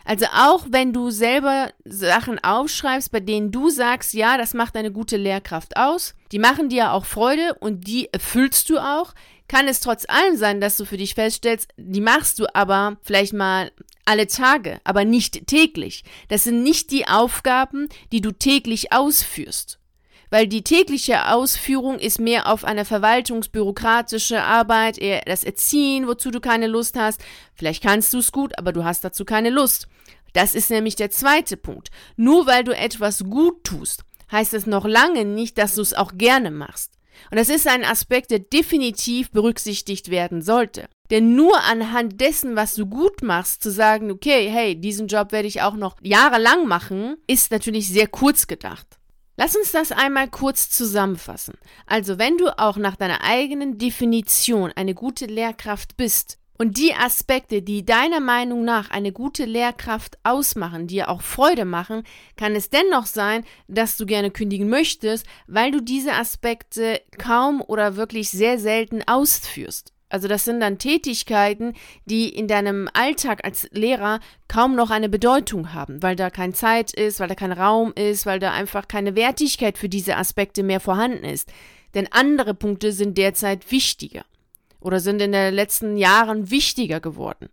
Also 0.04 0.26
auch 0.26 0.66
wenn 0.70 0.92
du 0.92 1.10
selber 1.10 1.70
Sachen 1.84 2.38
aufschreibst, 2.42 3.10
bei 3.10 3.20
denen 3.20 3.50
du 3.50 3.70
sagst, 3.70 4.12
ja, 4.12 4.36
das 4.36 4.54
macht 4.54 4.76
eine 4.76 4.92
gute 4.92 5.16
Lehrkraft 5.16 5.76
aus, 5.76 6.14
die 6.30 6.38
machen 6.38 6.68
dir 6.68 6.92
auch 6.92 7.06
Freude 7.06 7.54
und 7.60 7.86
die 7.86 8.12
erfüllst 8.12 8.68
du 8.68 8.78
auch, 8.78 9.14
kann 9.48 9.68
es 9.68 9.80
trotz 9.80 10.06
allem 10.08 10.36
sein, 10.36 10.60
dass 10.60 10.76
du 10.76 10.84
für 10.84 10.96
dich 10.96 11.14
feststellst, 11.14 11.68
die 11.76 12.00
machst 12.00 12.38
du 12.38 12.46
aber 12.54 12.96
vielleicht 13.02 13.32
mal 13.32 13.72
alle 14.04 14.26
Tage, 14.26 14.80
aber 14.84 15.04
nicht 15.04 15.46
täglich. 15.46 16.04
Das 16.28 16.44
sind 16.44 16.62
nicht 16.62 16.90
die 16.90 17.06
Aufgaben, 17.06 17.88
die 18.12 18.20
du 18.20 18.32
täglich 18.32 18.92
ausführst 18.92 19.78
weil 20.34 20.48
die 20.48 20.64
tägliche 20.64 21.28
Ausführung 21.28 22.00
ist 22.00 22.18
mehr 22.18 22.48
auf 22.48 22.64
eine 22.64 22.84
verwaltungsbürokratische 22.84 24.42
Arbeit, 24.42 24.98
eher 24.98 25.20
das 25.24 25.44
Erziehen, 25.44 26.08
wozu 26.08 26.32
du 26.32 26.40
keine 26.40 26.66
Lust 26.66 26.98
hast. 26.98 27.20
Vielleicht 27.54 27.84
kannst 27.84 28.12
du 28.12 28.18
es 28.18 28.32
gut, 28.32 28.58
aber 28.58 28.72
du 28.72 28.82
hast 28.82 29.04
dazu 29.04 29.24
keine 29.24 29.50
Lust. 29.50 29.86
Das 30.32 30.56
ist 30.56 30.70
nämlich 30.70 30.96
der 30.96 31.12
zweite 31.12 31.56
Punkt. 31.56 31.92
Nur 32.16 32.48
weil 32.48 32.64
du 32.64 32.76
etwas 32.76 33.22
gut 33.22 33.62
tust, 33.62 34.02
heißt 34.32 34.54
es 34.54 34.66
noch 34.66 34.84
lange 34.86 35.24
nicht, 35.24 35.56
dass 35.56 35.76
du 35.76 35.82
es 35.82 35.94
auch 35.94 36.10
gerne 36.18 36.50
machst. 36.50 36.90
Und 37.30 37.38
das 37.38 37.48
ist 37.48 37.68
ein 37.68 37.84
Aspekt, 37.84 38.32
der 38.32 38.40
definitiv 38.40 39.30
berücksichtigt 39.30 40.10
werden 40.10 40.42
sollte. 40.42 40.86
Denn 41.12 41.36
nur 41.36 41.62
anhand 41.62 42.20
dessen, 42.20 42.56
was 42.56 42.74
du 42.74 42.86
gut 42.86 43.22
machst, 43.22 43.62
zu 43.62 43.70
sagen, 43.70 44.10
okay, 44.10 44.50
hey, 44.50 44.74
diesen 44.74 45.06
Job 45.06 45.30
werde 45.30 45.46
ich 45.46 45.62
auch 45.62 45.76
noch 45.76 45.94
jahrelang 46.02 46.66
machen, 46.66 47.18
ist 47.28 47.52
natürlich 47.52 47.88
sehr 47.88 48.08
kurz 48.08 48.48
gedacht. 48.48 48.98
Lass 49.36 49.56
uns 49.56 49.72
das 49.72 49.90
einmal 49.90 50.28
kurz 50.28 50.70
zusammenfassen. 50.70 51.54
Also, 51.86 52.18
wenn 52.18 52.38
du 52.38 52.56
auch 52.58 52.76
nach 52.76 52.94
deiner 52.94 53.22
eigenen 53.22 53.78
Definition 53.78 54.72
eine 54.76 54.94
gute 54.94 55.26
Lehrkraft 55.26 55.96
bist 55.96 56.38
und 56.56 56.78
die 56.78 56.94
Aspekte, 56.94 57.60
die 57.60 57.84
deiner 57.84 58.20
Meinung 58.20 58.64
nach 58.64 58.90
eine 58.90 59.10
gute 59.10 59.44
Lehrkraft 59.44 60.18
ausmachen, 60.22 60.86
dir 60.86 61.08
auch 61.08 61.20
Freude 61.20 61.64
machen, 61.64 62.04
kann 62.36 62.54
es 62.54 62.70
dennoch 62.70 63.06
sein, 63.06 63.44
dass 63.66 63.96
du 63.96 64.06
gerne 64.06 64.30
kündigen 64.30 64.68
möchtest, 64.68 65.26
weil 65.48 65.72
du 65.72 65.82
diese 65.82 66.12
Aspekte 66.12 67.00
kaum 67.18 67.60
oder 67.60 67.96
wirklich 67.96 68.30
sehr 68.30 68.60
selten 68.60 69.02
ausführst. 69.02 69.93
Also 70.14 70.28
das 70.28 70.44
sind 70.44 70.60
dann 70.60 70.78
Tätigkeiten, 70.78 71.72
die 72.04 72.28
in 72.28 72.46
deinem 72.46 72.88
Alltag 72.92 73.44
als 73.44 73.68
Lehrer 73.72 74.20
kaum 74.46 74.76
noch 74.76 74.90
eine 74.90 75.08
Bedeutung 75.08 75.74
haben, 75.74 76.04
weil 76.04 76.14
da 76.14 76.30
keine 76.30 76.52
Zeit 76.52 76.92
ist, 76.92 77.18
weil 77.18 77.26
da 77.26 77.34
kein 77.34 77.50
Raum 77.50 77.92
ist, 77.96 78.24
weil 78.24 78.38
da 78.38 78.52
einfach 78.52 78.86
keine 78.86 79.16
Wertigkeit 79.16 79.76
für 79.76 79.88
diese 79.88 80.16
Aspekte 80.16 80.62
mehr 80.62 80.78
vorhanden 80.78 81.24
ist. 81.24 81.52
Denn 81.94 82.06
andere 82.12 82.54
Punkte 82.54 82.92
sind 82.92 83.18
derzeit 83.18 83.72
wichtiger 83.72 84.24
oder 84.78 85.00
sind 85.00 85.20
in 85.20 85.32
den 85.32 85.52
letzten 85.52 85.96
Jahren 85.96 86.48
wichtiger 86.48 87.00
geworden. 87.00 87.48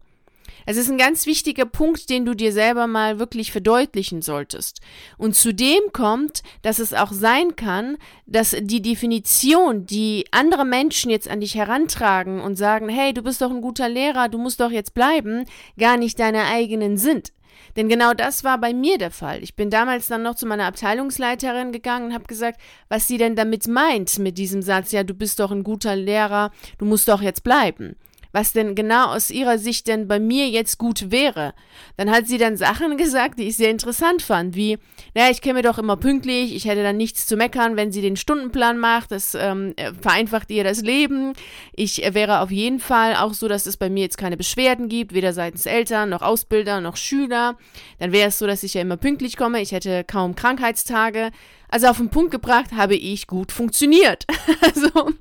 Es 0.66 0.78
ist 0.78 0.90
ein 0.90 0.98
ganz 0.98 1.26
wichtiger 1.26 1.66
Punkt, 1.66 2.10
den 2.10 2.26
du 2.26 2.36
dir 2.36 2.54
selber 2.54 2.88
mal 2.88 3.20
wirklich 3.20 3.52
verdeutlichen 3.52 4.22
solltest. 4.22 4.80
Und 5.18 5.36
zudem 5.36 5.82
kommt, 5.94 6.42
dass 6.62 6.80
es 6.80 6.94
auch 6.94 7.12
sein 7.12 7.56
kann, 7.56 7.98
dass 8.26 8.56
die 8.60 8.82
Definition, 8.82 9.86
die 9.86 10.26
andere 10.32 10.66
Menschen 10.66 11.12
jetzt 11.12 11.30
an 11.30 11.42
dich 11.42 11.56
herantragen 11.56 12.42
und 12.42 12.56
sagen, 12.56 12.90
hey, 12.90 13.14
du 13.14 13.22
bist 13.22 13.42
doch 13.42 13.52
ein 13.52 13.62
guter 13.62 13.90
Lehrer, 13.90 14.30
du 14.30 14.38
musst 14.38 14.60
doch 14.60 14.72
jetzt 14.72 14.94
bleiben, 14.94 15.46
gar 15.78 15.98
nicht 15.98 16.20
deine 16.20 16.46
eigenen 16.46 16.98
sind. 16.98 17.34
Denn 17.76 17.88
genau 17.88 18.14
das 18.14 18.44
war 18.44 18.58
bei 18.60 18.74
mir 18.74 18.98
der 18.98 19.12
Fall. 19.12 19.44
Ich 19.44 19.56
bin 19.56 19.70
damals 19.70 20.08
dann 20.08 20.24
noch 20.24 20.36
zu 20.36 20.46
meiner 20.46 20.66
Abteilungsleiterin 20.66 21.72
gegangen 21.72 22.08
und 22.08 22.14
habe 22.14 22.26
gesagt, 22.26 22.60
was 22.90 23.08
sie 23.08 23.18
denn 23.18 23.36
damit 23.36 23.68
meint 23.68 24.20
mit 24.20 24.38
diesem 24.38 24.62
Satz, 24.62 24.92
ja, 24.92 25.04
du 25.04 25.14
bist 25.14 25.40
doch 25.40 25.52
ein 25.52 25.64
guter 25.64 25.96
Lehrer, 25.96 26.52
du 26.78 26.86
musst 26.86 27.08
doch 27.08 27.22
jetzt 27.22 27.44
bleiben 27.44 27.96
was 28.32 28.54
denn 28.54 28.76
genau 28.76 29.08
aus 29.08 29.30
ihrer 29.30 29.58
Sicht 29.58 29.88
denn 29.88 30.08
bei 30.08 30.20
mir 30.20 30.48
jetzt 30.48 30.78
gut 30.78 31.12
wäre. 31.12 31.54
Dann 31.98 32.12
hat 32.12 32.28
sie 32.28 32.38
dann 32.38 32.58
Sachen 32.58 32.98
gesagt, 32.98 33.40
die 33.40 33.48
ich 33.48 33.58
sehr 33.58 33.70
interessant 33.70 34.22
fand, 34.22 34.56
wie, 34.56 34.78
naja, 35.14 35.30
ich 35.32 35.42
käme 35.42 35.62
doch 35.62 35.78
immer 35.78 35.98
pünktlich, 35.98 36.56
ich 36.56 36.66
hätte 36.66 36.84
dann 36.84 36.98
nichts 36.98 37.28
zu 37.28 37.36
meckern, 37.36 37.76
wenn 37.76 37.92
sie 37.92 38.02
den 38.02 38.16
Stundenplan 38.16 38.78
macht, 38.78 39.12
das 39.12 39.36
ähm, 39.36 39.74
vereinfacht 40.02 40.52
ihr 40.52 40.64
das 40.64 40.82
Leben. 40.82 41.34
Ich 41.74 42.04
äh, 42.04 42.14
wäre 42.14 42.40
auf 42.40 42.52
jeden 42.52 42.80
Fall 42.80 43.16
auch 43.16 43.34
so, 43.34 43.48
dass 43.48 43.66
es 43.66 43.78
bei 43.78 43.90
mir 43.90 44.04
jetzt 44.04 44.18
keine 44.18 44.38
Beschwerden 44.38 44.90
gibt, 44.90 45.14
weder 45.14 45.34
seitens 45.34 45.66
Eltern 45.66 46.10
noch 46.10 46.22
Ausbilder 46.22 46.82
noch 46.82 46.98
Schüler. 46.98 47.58
Dann 48.00 48.12
wäre 48.12 48.30
es 48.30 48.40
so, 48.40 48.48
dass 48.48 48.64
ich 48.64 48.74
ja 48.74 48.82
immer 48.82 48.98
pünktlich 48.98 49.38
komme, 49.38 49.62
ich 49.62 49.72
hätte 49.72 50.04
kaum 50.04 50.36
Krankheitstage. 50.36 51.32
Also 51.72 51.88
auf 51.88 51.98
den 51.98 52.10
Punkt 52.10 52.32
gebracht 52.32 52.74
habe 52.76 52.96
ich 52.96 53.28
gut 53.28 53.52
funktioniert. 53.52 54.26
Also, 54.62 55.12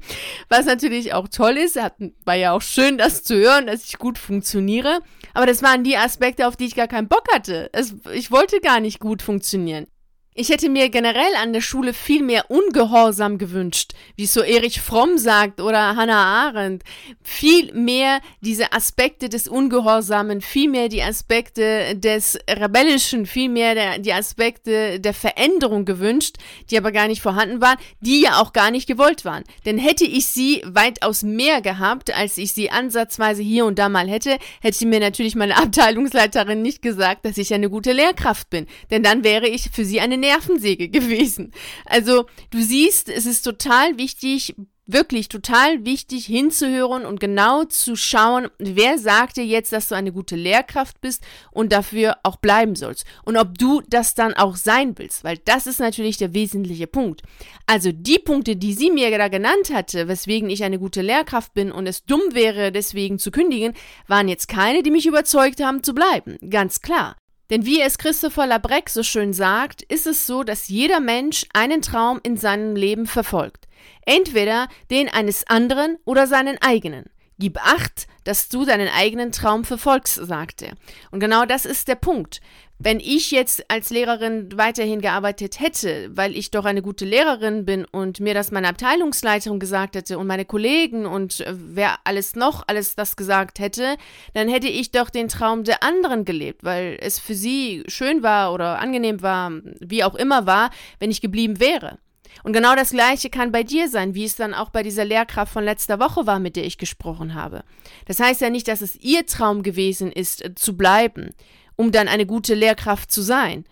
was 0.49 0.66
natürlich 0.66 1.14
auch 1.14 1.28
toll 1.28 1.57
ist, 1.57 1.78
war 2.25 2.35
ja 2.35 2.52
auch 2.52 2.62
schön, 2.62 2.99
das 2.99 3.23
zu 3.23 3.37
hören, 3.37 3.66
dass 3.66 3.85
ich 3.85 3.99
gut 3.99 4.19
funktioniere. 4.19 5.00
Aber 5.35 5.47
das 5.47 5.62
waren 5.62 5.83
die 5.83 5.97
Aspekte, 5.97 6.47
auf 6.47 6.57
die 6.57 6.66
ich 6.66 6.75
gar 6.75 6.88
keinen 6.88 7.09
Bock 7.09 7.25
hatte. 7.33 7.71
Es, 7.73 7.95
ich 8.12 8.30
wollte 8.30 8.61
gar 8.61 8.80
nicht 8.80 9.00
gut 9.00 9.23
funktionieren. 9.23 9.87
Ich 10.32 10.49
hätte 10.49 10.68
mir 10.68 10.90
generell 10.90 11.34
an 11.42 11.52
der 11.52 11.60
Schule 11.60 11.92
viel 11.92 12.22
mehr 12.22 12.52
Ungehorsam 12.52 13.37
gewünscht, 13.37 13.94
wie 14.14 14.26
so 14.26 14.42
Erich 14.42 14.80
Fromm 14.80 15.18
sagt 15.18 15.60
oder 15.60 15.96
Hannah 15.96 16.46
Arendt. 16.46 16.84
Viel 17.20 17.75
mehr 17.75 18.20
diese 18.40 18.72
Aspekte 18.72 19.28
des 19.28 19.49
Ungehorsamen, 19.49 20.40
viel 20.40 20.70
mehr 20.70 20.88
die 20.88 21.02
Aspekte 21.02 21.96
des 21.96 22.38
Rebellischen, 22.49 23.26
viel 23.26 23.49
mehr 23.49 23.75
der, 23.75 23.99
die 23.99 24.12
Aspekte 24.12 25.00
der 25.00 25.14
Veränderung 25.14 25.84
gewünscht, 25.84 26.37
die 26.70 26.78
aber 26.78 26.92
gar 26.92 27.08
nicht 27.08 27.22
vorhanden 27.22 27.60
waren, 27.60 27.78
die 27.99 28.20
ja 28.20 28.40
auch 28.40 28.52
gar 28.52 28.70
nicht 28.70 28.87
gewollt 28.87 29.25
waren. 29.25 29.42
Denn 29.66 29.78
hätte 29.78 30.04
ich 30.04 30.26
sie 30.26 30.62
weitaus 30.64 31.25
mehr 31.25 31.60
gehabt, 31.60 32.14
als 32.14 32.38
ich 32.38 32.52
sie 32.52 32.70
ansatzweise 32.70 33.42
hier 33.42 33.64
und 33.64 33.80
da 33.80 33.88
mal 33.88 34.08
hätte, 34.08 34.38
hätte 34.60 34.87
mir 34.87 35.00
natürlich 35.00 35.34
meine 35.34 35.56
Abteilungsleiterin 35.56 36.62
nicht 36.62 36.82
gesagt, 36.82 37.25
dass 37.25 37.37
ich 37.37 37.52
eine 37.52 37.68
gute 37.68 37.92
Lehrkraft 37.92 38.49
bin. 38.49 38.68
Denn 38.92 39.02
dann 39.02 39.25
wäre 39.25 39.49
ich 39.49 39.70
für 39.72 39.84
sie 39.84 40.00
eine 40.00 40.19
Nervensäge 40.20 40.88
gewesen. 40.88 41.52
Also 41.84 42.26
du 42.50 42.62
siehst, 42.62 43.08
es 43.08 43.26
ist 43.26 43.42
total 43.42 43.98
wichtig, 43.98 44.54
wirklich 44.92 45.28
total 45.28 45.84
wichtig 45.84 46.26
hinzuhören 46.26 47.04
und 47.04 47.20
genau 47.20 47.64
zu 47.64 47.96
schauen, 47.96 48.48
wer 48.58 48.98
sagt 48.98 49.36
dir 49.36 49.44
jetzt, 49.44 49.72
dass 49.72 49.88
du 49.88 49.94
eine 49.94 50.12
gute 50.12 50.36
Lehrkraft 50.36 51.00
bist 51.00 51.22
und 51.50 51.72
dafür 51.72 52.16
auch 52.22 52.36
bleiben 52.36 52.74
sollst. 52.74 53.04
Und 53.24 53.36
ob 53.36 53.56
du 53.58 53.82
das 53.88 54.14
dann 54.14 54.34
auch 54.34 54.56
sein 54.56 54.98
willst, 54.98 55.24
weil 55.24 55.38
das 55.38 55.66
ist 55.66 55.80
natürlich 55.80 56.16
der 56.16 56.34
wesentliche 56.34 56.86
Punkt. 56.86 57.22
Also 57.66 57.92
die 57.92 58.18
Punkte, 58.18 58.56
die 58.56 58.74
sie 58.74 58.90
mir 58.90 59.16
da 59.16 59.28
genannt 59.28 59.72
hatte, 59.72 60.08
weswegen 60.08 60.50
ich 60.50 60.64
eine 60.64 60.78
gute 60.78 61.02
Lehrkraft 61.02 61.54
bin 61.54 61.72
und 61.72 61.86
es 61.86 62.04
dumm 62.04 62.22
wäre, 62.32 62.72
deswegen 62.72 63.18
zu 63.18 63.30
kündigen, 63.30 63.74
waren 64.06 64.28
jetzt 64.28 64.48
keine, 64.48 64.82
die 64.82 64.90
mich 64.90 65.06
überzeugt 65.06 65.62
haben 65.62 65.82
zu 65.82 65.94
bleiben. 65.94 66.38
Ganz 66.48 66.80
klar. 66.80 67.16
Denn 67.50 67.66
wie 67.66 67.80
es 67.80 67.99
Christopher 67.99 68.47
Labreck 68.47 68.88
so 68.88 69.02
schön 69.02 69.33
sagt, 69.33 69.83
ist 69.83 70.07
es 70.07 70.26
so, 70.26 70.45
dass 70.45 70.69
jeder 70.69 71.00
Mensch 71.00 71.45
einen 71.52 71.83
Traum 71.83 72.21
in 72.23 72.37
seinem 72.37 72.76
Leben 72.76 73.07
verfolgt. 73.07 73.66
Entweder 74.07 74.69
den 74.90 75.09
eines 75.09 75.47
anderen 75.49 75.99
oder 76.04 76.26
seinen 76.26 76.59
eigenen. 76.62 77.07
Gib 77.38 77.59
acht, 77.59 78.07
dass 78.25 78.49
du 78.49 78.64
deinen 78.64 78.88
eigenen 78.88 79.33
Traum 79.33 79.64
verfolgst, 79.64 80.14
sagt 80.14 80.62
er. 80.62 80.75
Und 81.11 81.21
genau 81.21 81.47
das 81.47 81.64
ist 81.64 81.88
der 81.88 81.95
Punkt. 81.95 82.40
Wenn 82.82 82.99
ich 82.99 83.30
jetzt 83.30 83.70
als 83.70 83.90
Lehrerin 83.90 84.49
weiterhin 84.54 85.02
gearbeitet 85.02 85.60
hätte, 85.60 86.08
weil 86.14 86.34
ich 86.34 86.50
doch 86.50 86.64
eine 86.64 86.80
gute 86.80 87.04
Lehrerin 87.04 87.66
bin 87.66 87.84
und 87.84 88.20
mir 88.20 88.32
das 88.32 88.52
meine 88.52 88.68
Abteilungsleiterin 88.68 89.60
gesagt 89.60 89.96
hätte 89.96 90.18
und 90.18 90.26
meine 90.26 90.46
Kollegen 90.46 91.04
und 91.04 91.40
äh, 91.40 91.52
wer 91.54 91.99
alles 92.04 92.37
noch 92.37 92.64
alles 92.68 92.96
das 92.96 93.16
gesagt 93.16 93.58
hätte, 93.58 93.96
dann 94.32 94.49
hätte 94.49 94.68
ich 94.68 94.92
doch 94.92 95.10
den 95.10 95.28
Traum 95.28 95.62
der 95.64 95.82
anderen 95.82 96.25
gelebt, 96.25 96.64
weil 96.64 96.96
es 97.02 97.18
für 97.18 97.34
sie 97.34 97.84
schön 97.87 98.22
war 98.22 98.54
oder 98.54 98.78
angenehm 98.78 99.20
war, 99.20 99.52
wie 99.80 100.02
auch 100.02 100.14
immer 100.14 100.46
war, 100.46 100.70
wenn 101.00 101.10
ich 101.10 101.20
geblieben 101.20 101.60
wäre. 101.60 101.99
Und 102.44 102.54
genau 102.54 102.75
das 102.75 102.92
Gleiche 102.92 103.28
kann 103.28 103.52
bei 103.52 103.62
dir 103.62 103.90
sein, 103.90 104.14
wie 104.14 104.25
es 104.25 104.37
dann 104.37 104.54
auch 104.54 104.70
bei 104.70 104.82
dieser 104.82 105.04
Lehrkraft 105.04 105.52
von 105.52 105.64
letzter 105.64 106.00
Woche 106.00 106.26
war, 106.26 106.38
mit 106.38 106.56
der 106.56 106.64
ich 106.64 106.78
gesprochen 106.78 107.34
habe. 107.34 107.62
Das 108.06 108.20
heißt 108.20 108.40
ja 108.40 108.49
nicht, 108.49 108.68
dass 108.68 108.80
es 108.80 108.96
ihr 108.96 109.26
Traum 109.26 109.62
gewesen 109.62 110.10
ist, 110.10 110.42
äh, 110.42 110.54
zu 110.54 110.78
bleiben, 110.78 111.34
um 111.80 111.92
dann 111.92 112.08
eine 112.08 112.26
gute 112.26 112.54
Lehrkraft 112.54 113.10
zu 113.10 113.22
sein. 113.22 113.64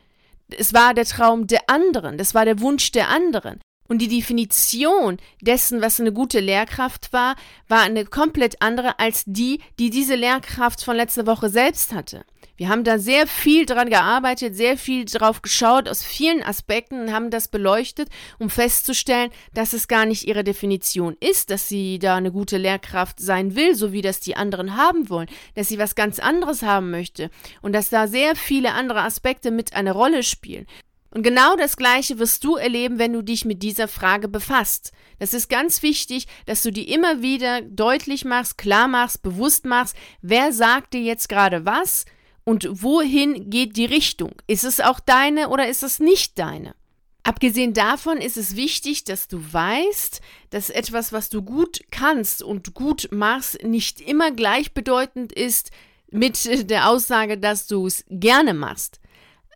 Es 0.57 0.73
war 0.73 0.95
der 0.95 1.05
Traum 1.05 1.47
der 1.47 1.69
anderen, 1.69 2.17
das 2.17 2.35
war 2.35 2.47
der 2.47 2.59
Wunsch 2.61 2.91
der 2.91 3.09
anderen. 3.11 3.61
Und 3.89 4.03
die 4.03 4.09
Definition 4.09 5.17
dessen, 5.41 5.81
was 5.81 5.99
eine 5.99 6.13
gute 6.13 6.41
Lehrkraft 6.41 7.13
war, 7.15 7.37
war 7.69 7.81
eine 7.81 8.05
komplett 8.05 8.61
andere 8.61 8.99
als 8.99 9.25
die, 9.27 9.61
die 9.79 9.89
diese 9.89 10.15
Lehrkraft 10.15 10.85
von 10.85 10.95
letzter 10.95 11.27
Woche 11.27 11.49
selbst 11.49 11.95
hatte. 11.95 12.25
Wir 12.59 12.69
haben 12.69 12.83
da 12.83 12.99
sehr 12.99 13.29
viel 13.29 13.67
dran 13.67 13.89
gearbeitet, 13.89 14.57
sehr 14.57 14.77
viel 14.77 15.05
drauf 15.05 15.43
geschaut 15.43 15.89
aus 15.89 16.03
vielen 16.03 16.43
Aspekten 16.43 17.01
und 17.01 17.13
haben 17.13 17.31
das 17.31 17.49
beleuchtet, 17.49 18.09
um 18.41 18.51
festzustellen, 18.51 19.31
dass 19.55 19.73
es 19.73 19.87
gar 19.87 20.07
nicht 20.07 20.27
ihre 20.27 20.43
Definition 20.43 21.17
ist, 21.21 21.51
dass 21.51 21.69
sie 21.69 22.01
da 22.01 22.17
eine 22.17 22.33
gute 22.33 22.59
Lehrkraft 22.59 23.21
sein 23.21 23.55
will, 23.55 23.77
so 23.77 23.93
wie 23.93 24.03
das 24.03 24.19
die 24.19 24.37
anderen 24.37 24.77
haben 24.77 25.09
wollen, 25.09 25.29
dass 25.55 25.69
sie 25.69 25.79
was 25.79 25.95
ganz 25.95 26.19
anderes 26.19 26.63
haben 26.63 26.91
möchte 26.91 27.31
und 27.63 27.73
dass 27.73 27.91
da 27.91 28.09
sehr 28.09 28.35
viele 28.35 28.73
andere 28.73 29.03
Aspekte 29.03 29.53
mit 29.53 29.75
eine 29.75 29.93
Rolle 29.93 30.25
spielen. 30.25 30.67
Und 31.11 31.23
genau 31.23 31.57
das 31.57 31.77
Gleiche 31.77 32.19
wirst 32.19 32.45
du 32.45 32.57
erleben, 32.57 32.99
wenn 32.99 33.15
du 33.15 33.23
dich 33.23 33.45
mit 33.45 33.63
dieser 33.63 33.89
Frage 33.89 34.29
befasst. 34.29 34.93
Das 35.19 35.33
ist 35.33 35.49
ganz 35.49 35.83
wichtig, 35.83 36.27
dass 36.47 36.63
du 36.63 36.71
dir 36.71 36.87
immer 36.87 37.23
wieder 37.23 37.63
deutlich 37.63 38.25
machst, 38.25 38.59
klar 38.59 38.89
machst, 38.89 39.23
bewusst 39.23 39.65
machst, 39.65 39.97
wer 40.21 40.53
sagt 40.53 40.95
dir 40.95 41.01
jetzt 41.01 41.29
gerade 41.29 41.65
was, 41.65 42.05
und 42.45 42.67
wohin 42.83 43.51
geht 43.51 43.77
die 43.77 43.85
Richtung? 43.85 44.33
Ist 44.47 44.65
es 44.65 44.81
auch 44.81 45.01
deine 45.01 45.51
oder 45.51 45.69
ist 45.69 45.83
es 45.83 46.01
nicht 46.01 46.39
deine? 46.39 46.75
Abgesehen 47.23 47.75
davon 47.75 48.17
ist 48.17 48.39
es 48.39 48.57
wichtig, 48.57 49.05
dass 49.05 49.29
du 49.29 49.39
weißt, 49.53 50.23
dass 50.49 50.71
etwas, 50.71 51.13
was 51.13 51.29
du 51.29 51.43
gut 51.43 51.81
kannst 51.91 52.43
und 52.43 52.73
gut 52.73 53.09
machst, 53.13 53.63
nicht 53.65 54.01
immer 54.01 54.31
gleichbedeutend 54.31 55.35
ist 55.35 55.73
mit 56.11 56.71
der 56.71 56.89
Aussage, 56.89 57.37
dass 57.37 57.67
du 57.67 57.87
es 57.87 58.03
gerne 58.09 58.55
machst. 58.55 58.99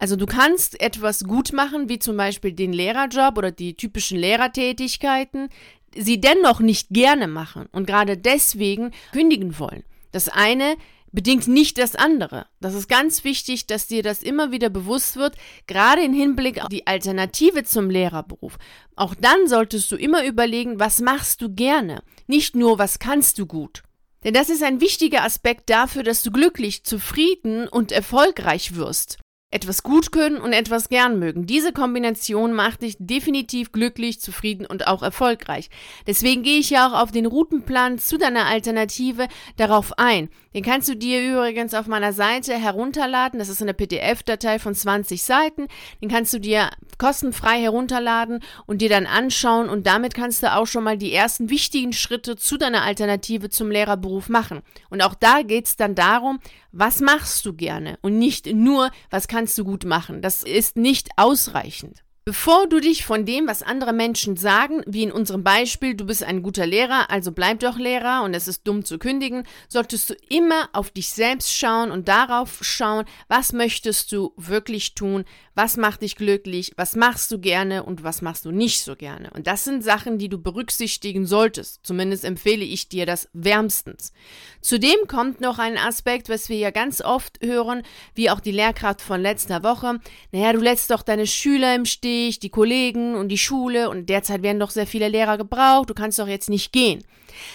Also 0.03 0.17
du 0.17 0.27
kannst 0.27 0.81
etwas 0.81 1.23
gut 1.23 1.53
machen, 1.53 1.89
wie 1.89 2.01
zum 2.01 2.17
Beispiel 2.17 2.53
den 2.53 2.73
Lehrerjob 2.73 3.39
oder 3.39 3.53
die 3.53 3.77
typischen 3.77 4.19
Lehrertätigkeiten, 4.19 5.49
sie 5.97 6.21
dennoch 6.21 6.59
nicht 6.59 6.89
gerne 6.91 7.29
machen 7.29 7.69
und 7.71 7.87
gerade 7.87 8.19
deswegen 8.19 8.91
kündigen 9.13 9.61
wollen. 9.61 9.85
Das 10.11 10.29
eine 10.29 10.75
bedingt 11.13 11.47
nicht 11.47 11.79
das 11.79 11.95
andere. 11.95 12.47
Das 12.61 12.75
ist 12.75 12.89
ganz 12.89 13.23
wichtig, 13.23 13.69
dass 13.69 13.87
dir 13.87 14.03
das 14.03 14.25
immer 14.25 14.51
wieder 14.51 14.71
bewusst 14.71 15.15
wird, 15.15 15.37
gerade 15.69 16.03
im 16.03 16.15
Hinblick 16.15 16.61
auf 16.61 16.69
die 16.69 16.89
Alternative 16.89 17.63
zum 17.63 17.89
Lehrerberuf. 17.89 18.59
Auch 18.97 19.15
dann 19.15 19.47
solltest 19.47 19.93
du 19.93 19.95
immer 19.95 20.25
überlegen, 20.25 20.81
was 20.81 21.01
machst 21.01 21.41
du 21.43 21.55
gerne, 21.55 22.03
nicht 22.27 22.57
nur, 22.57 22.81
was 22.81 22.99
kannst 22.99 23.39
du 23.39 23.47
gut. 23.47 23.85
Denn 24.25 24.35
das 24.35 24.51
ist 24.51 24.65
ein 24.65 24.81
wichtiger 24.81 25.23
Aspekt 25.23 25.71
dafür, 25.71 26.03
dass 26.03 26.25
du 26.25 26.33
glücklich, 26.33 26.83
zufrieden 26.83 27.69
und 27.69 27.93
erfolgreich 27.93 28.75
wirst 28.75 29.19
etwas 29.53 29.83
gut 29.83 30.13
können 30.13 30.39
und 30.39 30.53
etwas 30.53 30.89
gern 30.89 31.19
mögen. 31.19 31.47
Diese 31.47 31.73
Kombination 31.73 32.53
macht 32.53 32.83
dich 32.83 32.97
definitiv 32.99 33.71
glücklich, 33.71 34.21
zufrieden 34.21 34.67
und 34.67 34.87
auch 34.87 35.03
erfolgreich. 35.03 35.69
Deswegen 36.07 36.43
gehe 36.43 36.59
ich 36.59 36.71
ja 36.71 36.89
auch 36.89 37.01
auf 37.01 37.13
den 37.13 37.27
Routenplan 37.27 37.99
zu 37.99 38.17
deiner 38.17 38.47
Alternative 38.47 39.29
darauf 39.59 39.99
ein. 39.99 40.31
Den 40.55 40.65
kannst 40.65 40.89
du 40.89 40.97
dir 40.97 41.23
übrigens 41.23 41.75
auf 41.75 41.87
meiner 41.87 42.13
Seite 42.13 42.55
herunterladen. 42.55 43.39
Das 43.39 43.49
ist 43.49 43.63
eine 43.63 43.75
PDF-Datei 43.75 44.59
von 44.59 44.75
20 44.75 45.23
Seiten. 45.23 45.69
Den 46.03 46.09
kannst 46.09 46.33
du 46.33 46.41
dir 46.41 46.71
kostenfrei 46.99 47.61
herunterladen 47.61 48.41
und 48.67 48.81
dir 48.81 48.89
dann 48.89 49.07
anschauen 49.07 49.69
und 49.69 49.87
damit 49.87 50.15
kannst 50.15 50.43
du 50.43 50.55
auch 50.55 50.67
schon 50.67 50.85
mal 50.85 50.97
die 50.97 51.13
ersten 51.13 51.51
wichtigen 51.51 51.93
Schritte 51.93 52.37
zu 52.37 52.57
deiner 52.57 52.83
Alternative 52.83 53.51
zum 53.51 53.71
Lehrerberuf 53.71 54.29
machen. 54.29 54.63
Und 54.89 55.03
auch 55.03 55.15
da 55.15 55.43
geht 55.43 55.67
es 55.67 55.77
dann 55.77 55.95
darum, 55.95 56.39
was 56.71 57.01
machst 57.01 57.45
du 57.45 57.53
gerne 57.53 57.99
und 58.01 58.19
nicht 58.19 58.47
nur, 58.47 58.91
was 59.11 59.29
kannst 59.29 59.42
du 59.47 59.65
gut 59.65 59.85
machen. 59.85 60.23
Das 60.23 60.43
ist 60.43 60.77
nicht 60.77 61.09
ausreichend. 61.17 62.03
Bevor 62.25 62.69
du 62.69 62.79
dich 62.79 63.05
von 63.05 63.27
dem, 63.27 63.49
was 63.49 63.65
andere 63.65 63.93
Menschen 63.93 64.37
sagen, 64.37 64.83
wie 64.87 65.03
in 65.03 65.11
unserem 65.11 65.43
Beispiel, 65.43 65.97
du 65.97 66.07
bist 66.07 66.23
ein 66.23 66.45
guter 66.45 66.67
Lehrer, 66.67 67.11
also 67.11 67.33
bleib 67.33 67.59
doch 67.59 67.79
Lehrer 67.79 68.23
und 68.23 68.33
es 68.33 68.47
ist 68.47 68.65
dumm 68.65 68.85
zu 68.85 69.01
kündigen, 69.01 69.43
solltest 69.69 70.09
du 70.09 70.15
immer 70.29 70.69
auf 70.73 70.93
dich 70.93 71.09
selbst 71.09 71.53
schauen 71.53 71.91
und 71.91 72.07
darauf 72.07 72.61
schauen, 72.61 73.07
was 73.27 73.53
möchtest 73.53 74.13
du 74.13 74.33
wirklich 74.37 74.95
tun, 74.95 75.25
was 75.55 75.77
macht 75.77 76.03
dich 76.03 76.17
glücklich, 76.17 76.73
was 76.77 76.97
machst 76.97 77.31
du 77.31 77.39
gerne 77.39 77.83
und 77.83 78.05
was 78.05 78.23
machst 78.23 78.45
du 78.45 78.51
nicht 78.51 78.83
so 78.83 78.97
gerne. 78.97 79.31
Und 79.35 79.47
das 79.47 79.65
sind 79.65 79.85
Sachen, 79.85 80.19
die 80.19 80.29
du 80.29 80.39
berücksichtigen 80.39 81.27
solltest. 81.27 81.81
Zumindest 81.85 82.25
empfehle 82.25 82.65
ich 82.65 82.89
dir 82.89 83.07
das 83.07 83.29
wärmstens. 83.33 84.13
Zudem 84.61 85.07
kommt 85.09 85.41
noch 85.41 85.59
ein 85.59 85.77
Aspekt, 85.77 86.29
was 86.29 86.49
wir 86.49 86.57
ja 86.57 86.71
ganz 86.71 87.03
oft 87.03 87.39
hören, 87.43 87.83
wie 88.15 88.31
auch 88.31 88.41
die 88.41 88.53
Lehrkraft 88.53 89.03
von 89.03 89.21
letzter 89.21 89.63
Woche. 89.63 89.99
Naja, 90.31 90.53
du 90.53 90.61
lässt 90.61 90.91
doch 90.91 91.03
deine 91.03 91.27
Schüler 91.27 91.75
im 91.75 91.85
Stich, 91.85 92.39
die 92.39 92.51
Kollegen 92.51 93.15
und 93.15 93.29
die 93.29 93.39
Schule 93.39 93.91
und 93.91 94.09
derzeit 94.09 94.43
werden 94.43 94.61
doch 94.61 94.71
sehr 94.71 94.87
viele 94.87 95.09
Lehrer 95.09 95.37
gebraucht, 95.37 95.91
du 95.91 95.95
kannst 95.95 96.19
doch 96.19 96.29
jetzt 96.29 96.49
nicht 96.49 96.73
gehen. 96.73 97.05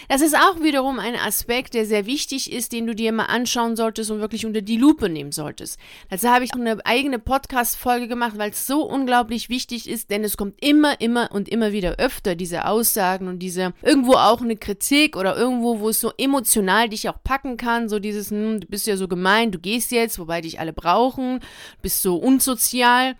Das 0.08 0.20
ist 0.22 0.36
auch 0.36 0.60
wiederum 0.60 0.98
ein 0.98 1.14
Aspekt, 1.14 1.74
der 1.74 1.86
sehr 1.86 2.06
wichtig 2.06 2.52
ist, 2.52 2.72
den 2.72 2.86
du 2.86 2.94
dir 2.94 3.12
mal 3.12 3.26
anschauen 3.26 3.76
solltest 3.76 4.10
und 4.10 4.20
wirklich 4.20 4.44
unter 4.44 4.60
die 4.60 4.76
Lupe 4.76 5.08
nehmen 5.08 5.32
solltest. 5.32 5.78
Dazu 6.10 6.28
habe 6.28 6.44
ich 6.44 6.52
eine 6.52 6.84
eigene 6.84 7.18
Podcast-Folge 7.18 7.87
gemacht, 7.96 8.36
weil 8.36 8.50
es 8.50 8.66
so 8.66 8.82
unglaublich 8.82 9.48
wichtig 9.48 9.88
ist, 9.88 10.10
denn 10.10 10.24
es 10.24 10.36
kommt 10.36 10.62
immer, 10.62 11.00
immer 11.00 11.30
und 11.32 11.48
immer 11.48 11.72
wieder 11.72 11.96
öfter 11.98 12.34
diese 12.34 12.66
Aussagen 12.66 13.28
und 13.28 13.38
diese 13.38 13.72
irgendwo 13.82 14.14
auch 14.14 14.42
eine 14.42 14.56
Kritik 14.56 15.16
oder 15.16 15.36
irgendwo, 15.36 15.80
wo 15.80 15.88
es 15.88 16.00
so 16.00 16.12
emotional 16.18 16.88
dich 16.88 17.08
auch 17.08 17.22
packen 17.24 17.56
kann, 17.56 17.88
so 17.88 17.98
dieses, 17.98 18.30
hm, 18.30 18.60
du 18.60 18.66
bist 18.66 18.86
ja 18.86 18.96
so 18.96 19.08
gemein, 19.08 19.50
du 19.50 19.58
gehst 19.58 19.90
jetzt, 19.90 20.18
wobei 20.18 20.40
dich 20.42 20.60
alle 20.60 20.72
brauchen, 20.72 21.40
bist 21.82 22.02
so 22.02 22.16
unsozial. 22.16 23.16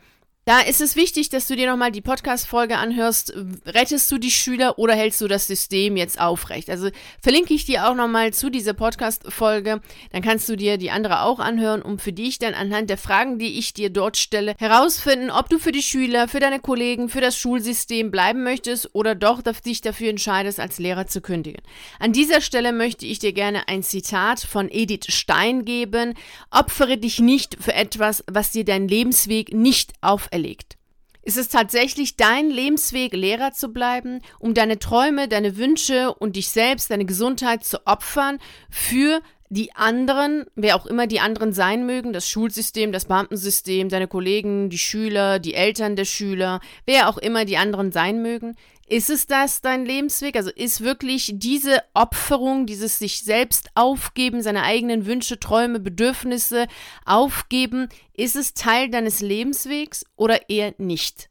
Da 0.48 0.60
ist 0.60 0.80
es 0.80 0.96
wichtig, 0.96 1.28
dass 1.28 1.46
du 1.46 1.56
dir 1.56 1.70
nochmal 1.70 1.92
die 1.92 2.00
Podcast-Folge 2.00 2.78
anhörst. 2.78 3.34
Rettest 3.66 4.10
du 4.10 4.16
die 4.16 4.30
Schüler 4.30 4.78
oder 4.78 4.94
hältst 4.94 5.20
du 5.20 5.28
das 5.28 5.46
System 5.46 5.98
jetzt 5.98 6.18
aufrecht? 6.18 6.70
Also 6.70 6.88
verlinke 7.20 7.52
ich 7.52 7.66
dir 7.66 7.86
auch 7.86 7.94
nochmal 7.94 8.32
zu 8.32 8.48
dieser 8.48 8.72
Podcast-Folge. 8.72 9.82
Dann 10.10 10.22
kannst 10.22 10.48
du 10.48 10.56
dir 10.56 10.78
die 10.78 10.90
andere 10.90 11.20
auch 11.20 11.38
anhören, 11.38 11.82
um 11.82 11.98
für 11.98 12.14
dich 12.14 12.38
dann 12.38 12.54
anhand 12.54 12.88
der 12.88 12.96
Fragen, 12.96 13.38
die 13.38 13.58
ich 13.58 13.74
dir 13.74 13.90
dort 13.90 14.16
stelle, 14.16 14.54
herausfinden, 14.58 15.30
ob 15.30 15.50
du 15.50 15.58
für 15.58 15.70
die 15.70 15.82
Schüler, 15.82 16.28
für 16.28 16.40
deine 16.40 16.60
Kollegen, 16.60 17.10
für 17.10 17.20
das 17.20 17.36
Schulsystem 17.36 18.10
bleiben 18.10 18.42
möchtest 18.42 18.94
oder 18.94 19.14
doch 19.14 19.42
dich 19.42 19.82
dafür 19.82 20.08
entscheidest, 20.08 20.60
als 20.60 20.78
Lehrer 20.78 21.06
zu 21.06 21.20
kündigen. 21.20 21.60
An 21.98 22.14
dieser 22.14 22.40
Stelle 22.40 22.72
möchte 22.72 23.04
ich 23.04 23.18
dir 23.18 23.34
gerne 23.34 23.68
ein 23.68 23.82
Zitat 23.82 24.40
von 24.40 24.70
Edith 24.70 25.12
Stein 25.12 25.66
geben. 25.66 26.14
Opfere 26.50 26.96
dich 26.96 27.20
nicht 27.20 27.58
für 27.60 27.74
etwas, 27.74 28.24
was 28.26 28.50
dir 28.50 28.64
dein 28.64 28.88
Lebensweg 28.88 29.52
nicht 29.52 29.92
auferlegt 30.00 30.37
auferlegt. 30.38 30.76
Ist 31.22 31.36
es 31.36 31.48
tatsächlich 31.48 32.16
dein 32.16 32.48
Lebensweg, 32.48 33.12
Lehrer 33.12 33.52
zu 33.52 33.68
bleiben, 33.68 34.20
um 34.38 34.54
deine 34.54 34.78
Träume, 34.78 35.28
deine 35.28 35.58
Wünsche 35.58 36.14
und 36.14 36.36
dich 36.36 36.48
selbst, 36.48 36.90
deine 36.90 37.04
Gesundheit 37.04 37.64
zu 37.64 37.86
opfern 37.86 38.38
für 38.70 39.20
die 39.50 39.74
anderen, 39.74 40.46
wer 40.54 40.76
auch 40.76 40.86
immer 40.86 41.06
die 41.06 41.20
anderen 41.20 41.52
sein 41.52 41.84
mögen, 41.84 42.12
das 42.12 42.28
Schulsystem, 42.28 42.92
das 42.92 43.06
Beamtensystem, 43.06 43.88
deine 43.88 44.08
Kollegen, 44.08 44.70
die 44.70 44.78
Schüler, 44.78 45.38
die 45.38 45.54
Eltern 45.54 45.96
der 45.96 46.04
Schüler, 46.04 46.60
wer 46.86 47.08
auch 47.08 47.18
immer 47.18 47.44
die 47.44 47.56
anderen 47.56 47.92
sein 47.92 48.22
mögen, 48.22 48.56
ist 48.88 49.10
es 49.10 49.26
das 49.26 49.60
dein 49.60 49.84
Lebensweg? 49.84 50.36
Also 50.36 50.50
ist 50.50 50.82
wirklich 50.82 51.32
diese 51.34 51.82
Opferung, 51.94 52.66
dieses 52.66 52.98
sich 52.98 53.22
selbst 53.22 53.68
aufgeben, 53.74 54.42
seine 54.42 54.62
eigenen 54.62 55.06
Wünsche, 55.06 55.38
Träume, 55.38 55.80
Bedürfnisse 55.80 56.66
aufgeben, 57.04 57.88
ist 58.14 58.36
es 58.36 58.54
Teil 58.54 58.90
deines 58.90 59.20
Lebenswegs 59.20 60.04
oder 60.16 60.48
eher 60.48 60.74
nicht? 60.78 61.28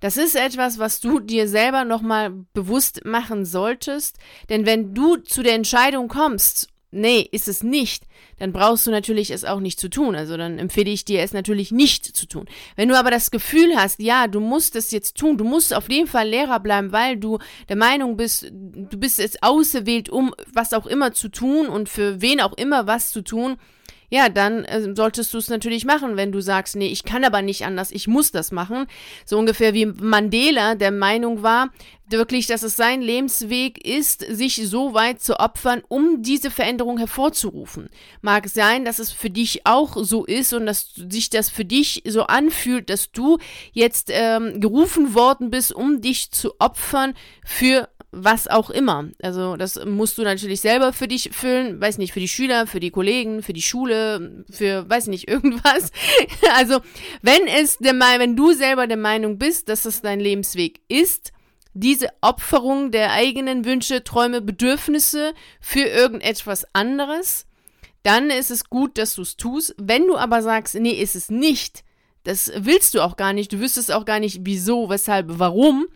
Das 0.00 0.16
ist 0.16 0.36
etwas, 0.36 0.78
was 0.78 1.00
du 1.00 1.18
dir 1.18 1.48
selber 1.48 1.84
nochmal 1.84 2.30
bewusst 2.52 3.04
machen 3.04 3.44
solltest, 3.44 4.18
denn 4.48 4.66
wenn 4.66 4.94
du 4.94 5.16
zu 5.16 5.42
der 5.42 5.54
Entscheidung 5.54 6.08
kommst 6.08 6.68
nee, 6.94 7.28
ist 7.32 7.48
es 7.48 7.62
nicht, 7.62 8.04
dann 8.38 8.52
brauchst 8.52 8.86
du 8.86 8.90
natürlich 8.90 9.30
es 9.30 9.44
auch 9.44 9.60
nicht 9.60 9.78
zu 9.78 9.90
tun. 9.90 10.14
Also 10.14 10.36
dann 10.36 10.58
empfehle 10.58 10.90
ich 10.90 11.04
dir 11.04 11.20
es 11.22 11.32
natürlich 11.32 11.72
nicht 11.72 12.04
zu 12.04 12.26
tun. 12.26 12.46
Wenn 12.76 12.88
du 12.88 12.98
aber 12.98 13.10
das 13.10 13.30
Gefühl 13.30 13.76
hast, 13.76 14.00
ja, 14.00 14.28
du 14.28 14.40
musst 14.40 14.76
es 14.76 14.90
jetzt 14.90 15.16
tun, 15.16 15.36
du 15.36 15.44
musst 15.44 15.74
auf 15.74 15.90
jeden 15.90 16.06
Fall 16.06 16.28
Lehrer 16.28 16.60
bleiben, 16.60 16.92
weil 16.92 17.16
du 17.16 17.38
der 17.68 17.76
Meinung 17.76 18.16
bist, 18.16 18.50
du 18.50 18.98
bist 18.98 19.18
jetzt 19.18 19.42
auserwählt, 19.42 20.08
um 20.08 20.34
was 20.52 20.72
auch 20.72 20.86
immer 20.86 21.12
zu 21.12 21.28
tun 21.28 21.68
und 21.68 21.88
für 21.88 22.20
wen 22.20 22.40
auch 22.40 22.54
immer 22.54 22.86
was 22.86 23.10
zu 23.10 23.22
tun, 23.22 23.56
ja, 24.14 24.28
dann 24.28 24.64
äh, 24.64 24.94
solltest 24.94 25.34
du 25.34 25.38
es 25.38 25.48
natürlich 25.48 25.84
machen, 25.84 26.16
wenn 26.16 26.30
du 26.30 26.40
sagst, 26.40 26.76
nee, 26.76 26.86
ich 26.86 27.02
kann 27.02 27.24
aber 27.24 27.42
nicht 27.42 27.66
anders, 27.66 27.90
ich 27.90 28.06
muss 28.06 28.30
das 28.30 28.52
machen. 28.52 28.86
So 29.26 29.36
ungefähr 29.36 29.74
wie 29.74 29.86
Mandela 29.86 30.76
der 30.76 30.92
Meinung 30.92 31.42
war, 31.42 31.70
wirklich, 32.06 32.46
dass 32.46 32.62
es 32.62 32.76
sein 32.76 33.02
Lebensweg 33.02 33.84
ist, 33.84 34.20
sich 34.20 34.68
so 34.68 34.94
weit 34.94 35.20
zu 35.20 35.40
opfern, 35.40 35.82
um 35.88 36.22
diese 36.22 36.52
Veränderung 36.52 36.98
hervorzurufen. 36.98 37.88
Mag 38.22 38.46
sein, 38.48 38.84
dass 38.84 39.00
es 39.00 39.10
für 39.10 39.30
dich 39.30 39.66
auch 39.66 39.96
so 39.96 40.24
ist 40.24 40.52
und 40.52 40.66
dass 40.66 40.94
sich 40.94 41.28
das 41.28 41.50
für 41.50 41.64
dich 41.64 42.04
so 42.06 42.22
anfühlt, 42.22 42.90
dass 42.90 43.10
du 43.10 43.38
jetzt 43.72 44.10
ähm, 44.12 44.60
gerufen 44.60 45.14
worden 45.14 45.50
bist, 45.50 45.72
um 45.72 46.00
dich 46.00 46.30
zu 46.30 46.60
opfern 46.60 47.14
für 47.44 47.88
was 48.16 48.48
auch 48.48 48.70
immer. 48.70 49.08
Also 49.22 49.56
das 49.56 49.84
musst 49.84 50.18
du 50.18 50.22
natürlich 50.22 50.60
selber 50.60 50.92
für 50.92 51.08
dich 51.08 51.30
füllen, 51.32 51.80
weiß 51.80 51.98
nicht, 51.98 52.12
für 52.12 52.20
die 52.20 52.28
Schüler, 52.28 52.66
für 52.66 52.80
die 52.80 52.90
Kollegen, 52.90 53.42
für 53.42 53.52
die 53.52 53.62
Schule, 53.62 54.44
für 54.50 54.88
weiß 54.88 55.08
nicht, 55.08 55.28
irgendwas. 55.28 55.90
Also, 56.54 56.80
wenn 57.22 57.46
es 57.46 57.78
der 57.78 57.94
wenn 57.94 58.36
du 58.36 58.52
selber 58.52 58.86
der 58.86 58.96
Meinung 58.96 59.38
bist, 59.38 59.68
dass 59.68 59.84
es 59.84 60.02
dein 60.02 60.20
Lebensweg 60.20 60.80
ist, 60.88 61.32
diese 61.72 62.08
Opferung 62.20 62.90
der 62.92 63.12
eigenen 63.12 63.64
Wünsche, 63.64 64.04
Träume, 64.04 64.40
Bedürfnisse 64.40 65.34
für 65.60 65.80
irgendetwas 65.80 66.66
anderes, 66.72 67.46
dann 68.04 68.30
ist 68.30 68.50
es 68.50 68.68
gut, 68.68 68.98
dass 68.98 69.14
du 69.14 69.22
es 69.22 69.36
tust. 69.36 69.74
Wenn 69.78 70.06
du 70.06 70.16
aber 70.16 70.42
sagst, 70.42 70.74
nee, 70.76 70.92
ist 70.92 71.16
es 71.16 71.30
nicht, 71.30 71.82
das 72.22 72.52
willst 72.56 72.94
du 72.94 73.02
auch 73.02 73.16
gar 73.16 73.32
nicht, 73.32 73.52
du 73.52 73.60
wüsstest 73.60 73.92
auch 73.92 74.04
gar 74.04 74.20
nicht, 74.20 74.40
wieso, 74.42 74.88
weshalb, 74.88 75.26
warum, 75.28 75.86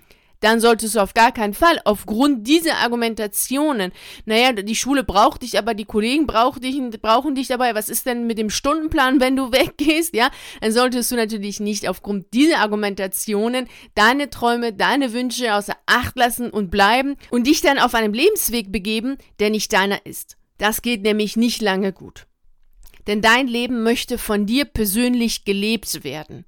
dann 0.41 0.61
solltest 0.61 0.95
du 0.95 1.01
auf 1.01 1.15
gar 1.15 1.33
keinen 1.33 1.55
Fall 1.55 1.81
aufgrund 1.85 2.47
dieser 2.47 2.77
Argumentationen, 2.77 3.93
naja, 4.25 4.53
die 4.53 4.75
Schule 4.75 5.05
braucht 5.05 5.43
dich, 5.43 5.59
aber 5.59 5.75
die 5.75 5.85
Kollegen 5.85 6.27
brauchen 6.27 6.61
dich, 6.61 6.79
brauchen 7.01 7.35
dich 7.35 7.49
dabei, 7.49 7.75
was 7.75 7.89
ist 7.89 8.07
denn 8.07 8.27
mit 8.27 8.39
dem 8.39 8.51
Stundenplan, 8.51 9.21
wenn 9.21 9.37
du 9.37 9.53
weggehst, 9.53 10.15
ja, 10.15 10.31
dann 10.61 10.73
solltest 10.73 11.11
du 11.11 11.17
natürlich 11.17 11.61
nicht 11.61 11.89
aufgrund 11.89 12.33
dieser 12.33 12.59
Argumentationen 12.59 13.69
deine 13.95 14.31
Träume, 14.31 14.73
deine 14.73 15.13
Wünsche 15.13 15.55
außer 15.55 15.77
Acht 15.87 16.17
lassen 16.17 16.51
und 16.51 16.71
bleiben 16.71 17.17
und 17.31 17.47
dich 17.47 17.61
dann 17.61 17.79
auf 17.79 17.95
einem 17.95 18.13
Lebensweg 18.13 18.71
begeben, 18.71 19.17
der 19.41 19.51
nicht 19.51 19.73
deiner 19.73 20.05
ist. 20.07 20.37
Das 20.59 20.83
geht 20.83 21.03
nämlich 21.03 21.37
nicht 21.37 21.63
lange 21.63 21.93
gut. 21.93 22.27
Denn 23.07 23.23
dein 23.23 23.47
Leben 23.47 23.83
möchte 23.83 24.19
von 24.19 24.45
dir 24.45 24.67
persönlich 24.67 25.45
gelebt 25.45 26.05
werden. 26.05 26.45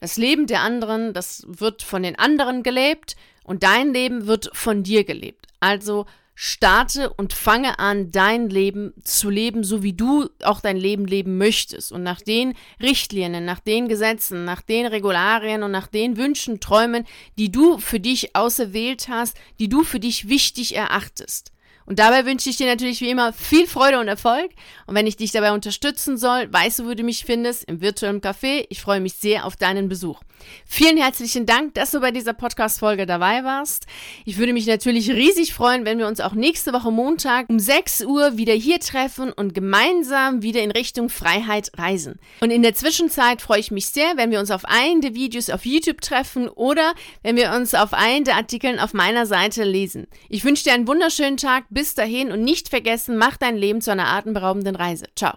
Das 0.00 0.16
Leben 0.16 0.46
der 0.46 0.62
anderen, 0.62 1.12
das 1.12 1.44
wird 1.48 1.82
von 1.82 2.02
den 2.02 2.18
anderen 2.18 2.62
gelebt 2.62 3.16
und 3.44 3.62
dein 3.62 3.92
Leben 3.92 4.26
wird 4.26 4.50
von 4.52 4.82
dir 4.82 5.04
gelebt. 5.04 5.46
Also 5.60 6.06
starte 6.40 7.12
und 7.14 7.32
fange 7.32 7.80
an, 7.80 8.12
dein 8.12 8.48
Leben 8.48 8.94
zu 9.02 9.28
leben, 9.28 9.64
so 9.64 9.82
wie 9.82 9.92
du 9.92 10.28
auch 10.44 10.60
dein 10.60 10.76
Leben 10.76 11.04
leben 11.04 11.36
möchtest. 11.36 11.90
Und 11.90 12.04
nach 12.04 12.20
den 12.20 12.54
Richtlinien, 12.80 13.44
nach 13.44 13.58
den 13.58 13.88
Gesetzen, 13.88 14.44
nach 14.44 14.62
den 14.62 14.86
Regularien 14.86 15.64
und 15.64 15.72
nach 15.72 15.88
den 15.88 16.16
Wünschen, 16.16 16.60
Träumen, 16.60 17.06
die 17.38 17.50
du 17.50 17.78
für 17.78 17.98
dich 17.98 18.36
auserwählt 18.36 19.08
hast, 19.08 19.36
die 19.58 19.68
du 19.68 19.82
für 19.82 19.98
dich 19.98 20.28
wichtig 20.28 20.76
erachtest. 20.76 21.50
Und 21.88 21.98
dabei 21.98 22.26
wünsche 22.26 22.50
ich 22.50 22.58
dir 22.58 22.66
natürlich 22.66 23.00
wie 23.00 23.08
immer 23.08 23.32
viel 23.32 23.66
Freude 23.66 23.98
und 23.98 24.08
Erfolg. 24.08 24.50
Und 24.86 24.94
wenn 24.94 25.06
ich 25.06 25.16
dich 25.16 25.32
dabei 25.32 25.52
unterstützen 25.52 26.18
soll, 26.18 26.52
weißt 26.52 26.80
du, 26.80 26.86
wo 26.86 26.92
du 26.92 27.02
mich 27.02 27.24
findest, 27.24 27.64
im 27.64 27.80
virtuellen 27.80 28.20
Café. 28.20 28.66
Ich 28.68 28.82
freue 28.82 29.00
mich 29.00 29.14
sehr 29.14 29.46
auf 29.46 29.56
deinen 29.56 29.88
Besuch. 29.88 30.20
Vielen 30.66 30.98
herzlichen 30.98 31.46
Dank, 31.46 31.74
dass 31.74 31.90
du 31.90 32.00
bei 32.00 32.10
dieser 32.10 32.32
Podcast-Folge 32.32 33.06
dabei 33.06 33.42
warst. 33.42 33.86
Ich 34.24 34.38
würde 34.38 34.52
mich 34.52 34.66
natürlich 34.66 35.10
riesig 35.10 35.54
freuen, 35.54 35.84
wenn 35.84 35.98
wir 35.98 36.06
uns 36.06 36.20
auch 36.20 36.34
nächste 36.34 36.72
Woche 36.72 36.90
Montag 36.90 37.48
um 37.48 37.58
6 37.58 38.04
Uhr 38.04 38.36
wieder 38.36 38.52
hier 38.52 38.78
treffen 38.80 39.32
und 39.32 39.54
gemeinsam 39.54 40.42
wieder 40.42 40.62
in 40.62 40.70
Richtung 40.70 41.08
Freiheit 41.08 41.70
reisen. 41.76 42.18
Und 42.40 42.50
in 42.50 42.62
der 42.62 42.74
Zwischenzeit 42.74 43.42
freue 43.42 43.60
ich 43.60 43.70
mich 43.70 43.88
sehr, 43.88 44.16
wenn 44.16 44.30
wir 44.30 44.40
uns 44.40 44.50
auf 44.50 44.64
einen 44.64 45.00
der 45.00 45.14
Videos 45.14 45.50
auf 45.50 45.64
YouTube 45.64 46.00
treffen 46.00 46.48
oder 46.48 46.94
wenn 47.22 47.36
wir 47.36 47.52
uns 47.52 47.74
auf 47.74 47.92
einen 47.92 48.24
der 48.24 48.36
Artikeln 48.36 48.78
auf 48.78 48.92
meiner 48.92 49.26
Seite 49.26 49.64
lesen. 49.64 50.06
Ich 50.28 50.44
wünsche 50.44 50.64
dir 50.64 50.74
einen 50.74 50.86
wunderschönen 50.86 51.36
Tag. 51.36 51.64
Bis 51.78 51.94
dahin 51.94 52.32
und 52.32 52.42
nicht 52.42 52.70
vergessen, 52.70 53.16
mach 53.16 53.36
dein 53.36 53.56
Leben 53.56 53.80
zu 53.80 53.92
einer 53.92 54.08
atemberaubenden 54.08 54.74
Reise. 54.74 55.06
Ciao. 55.14 55.34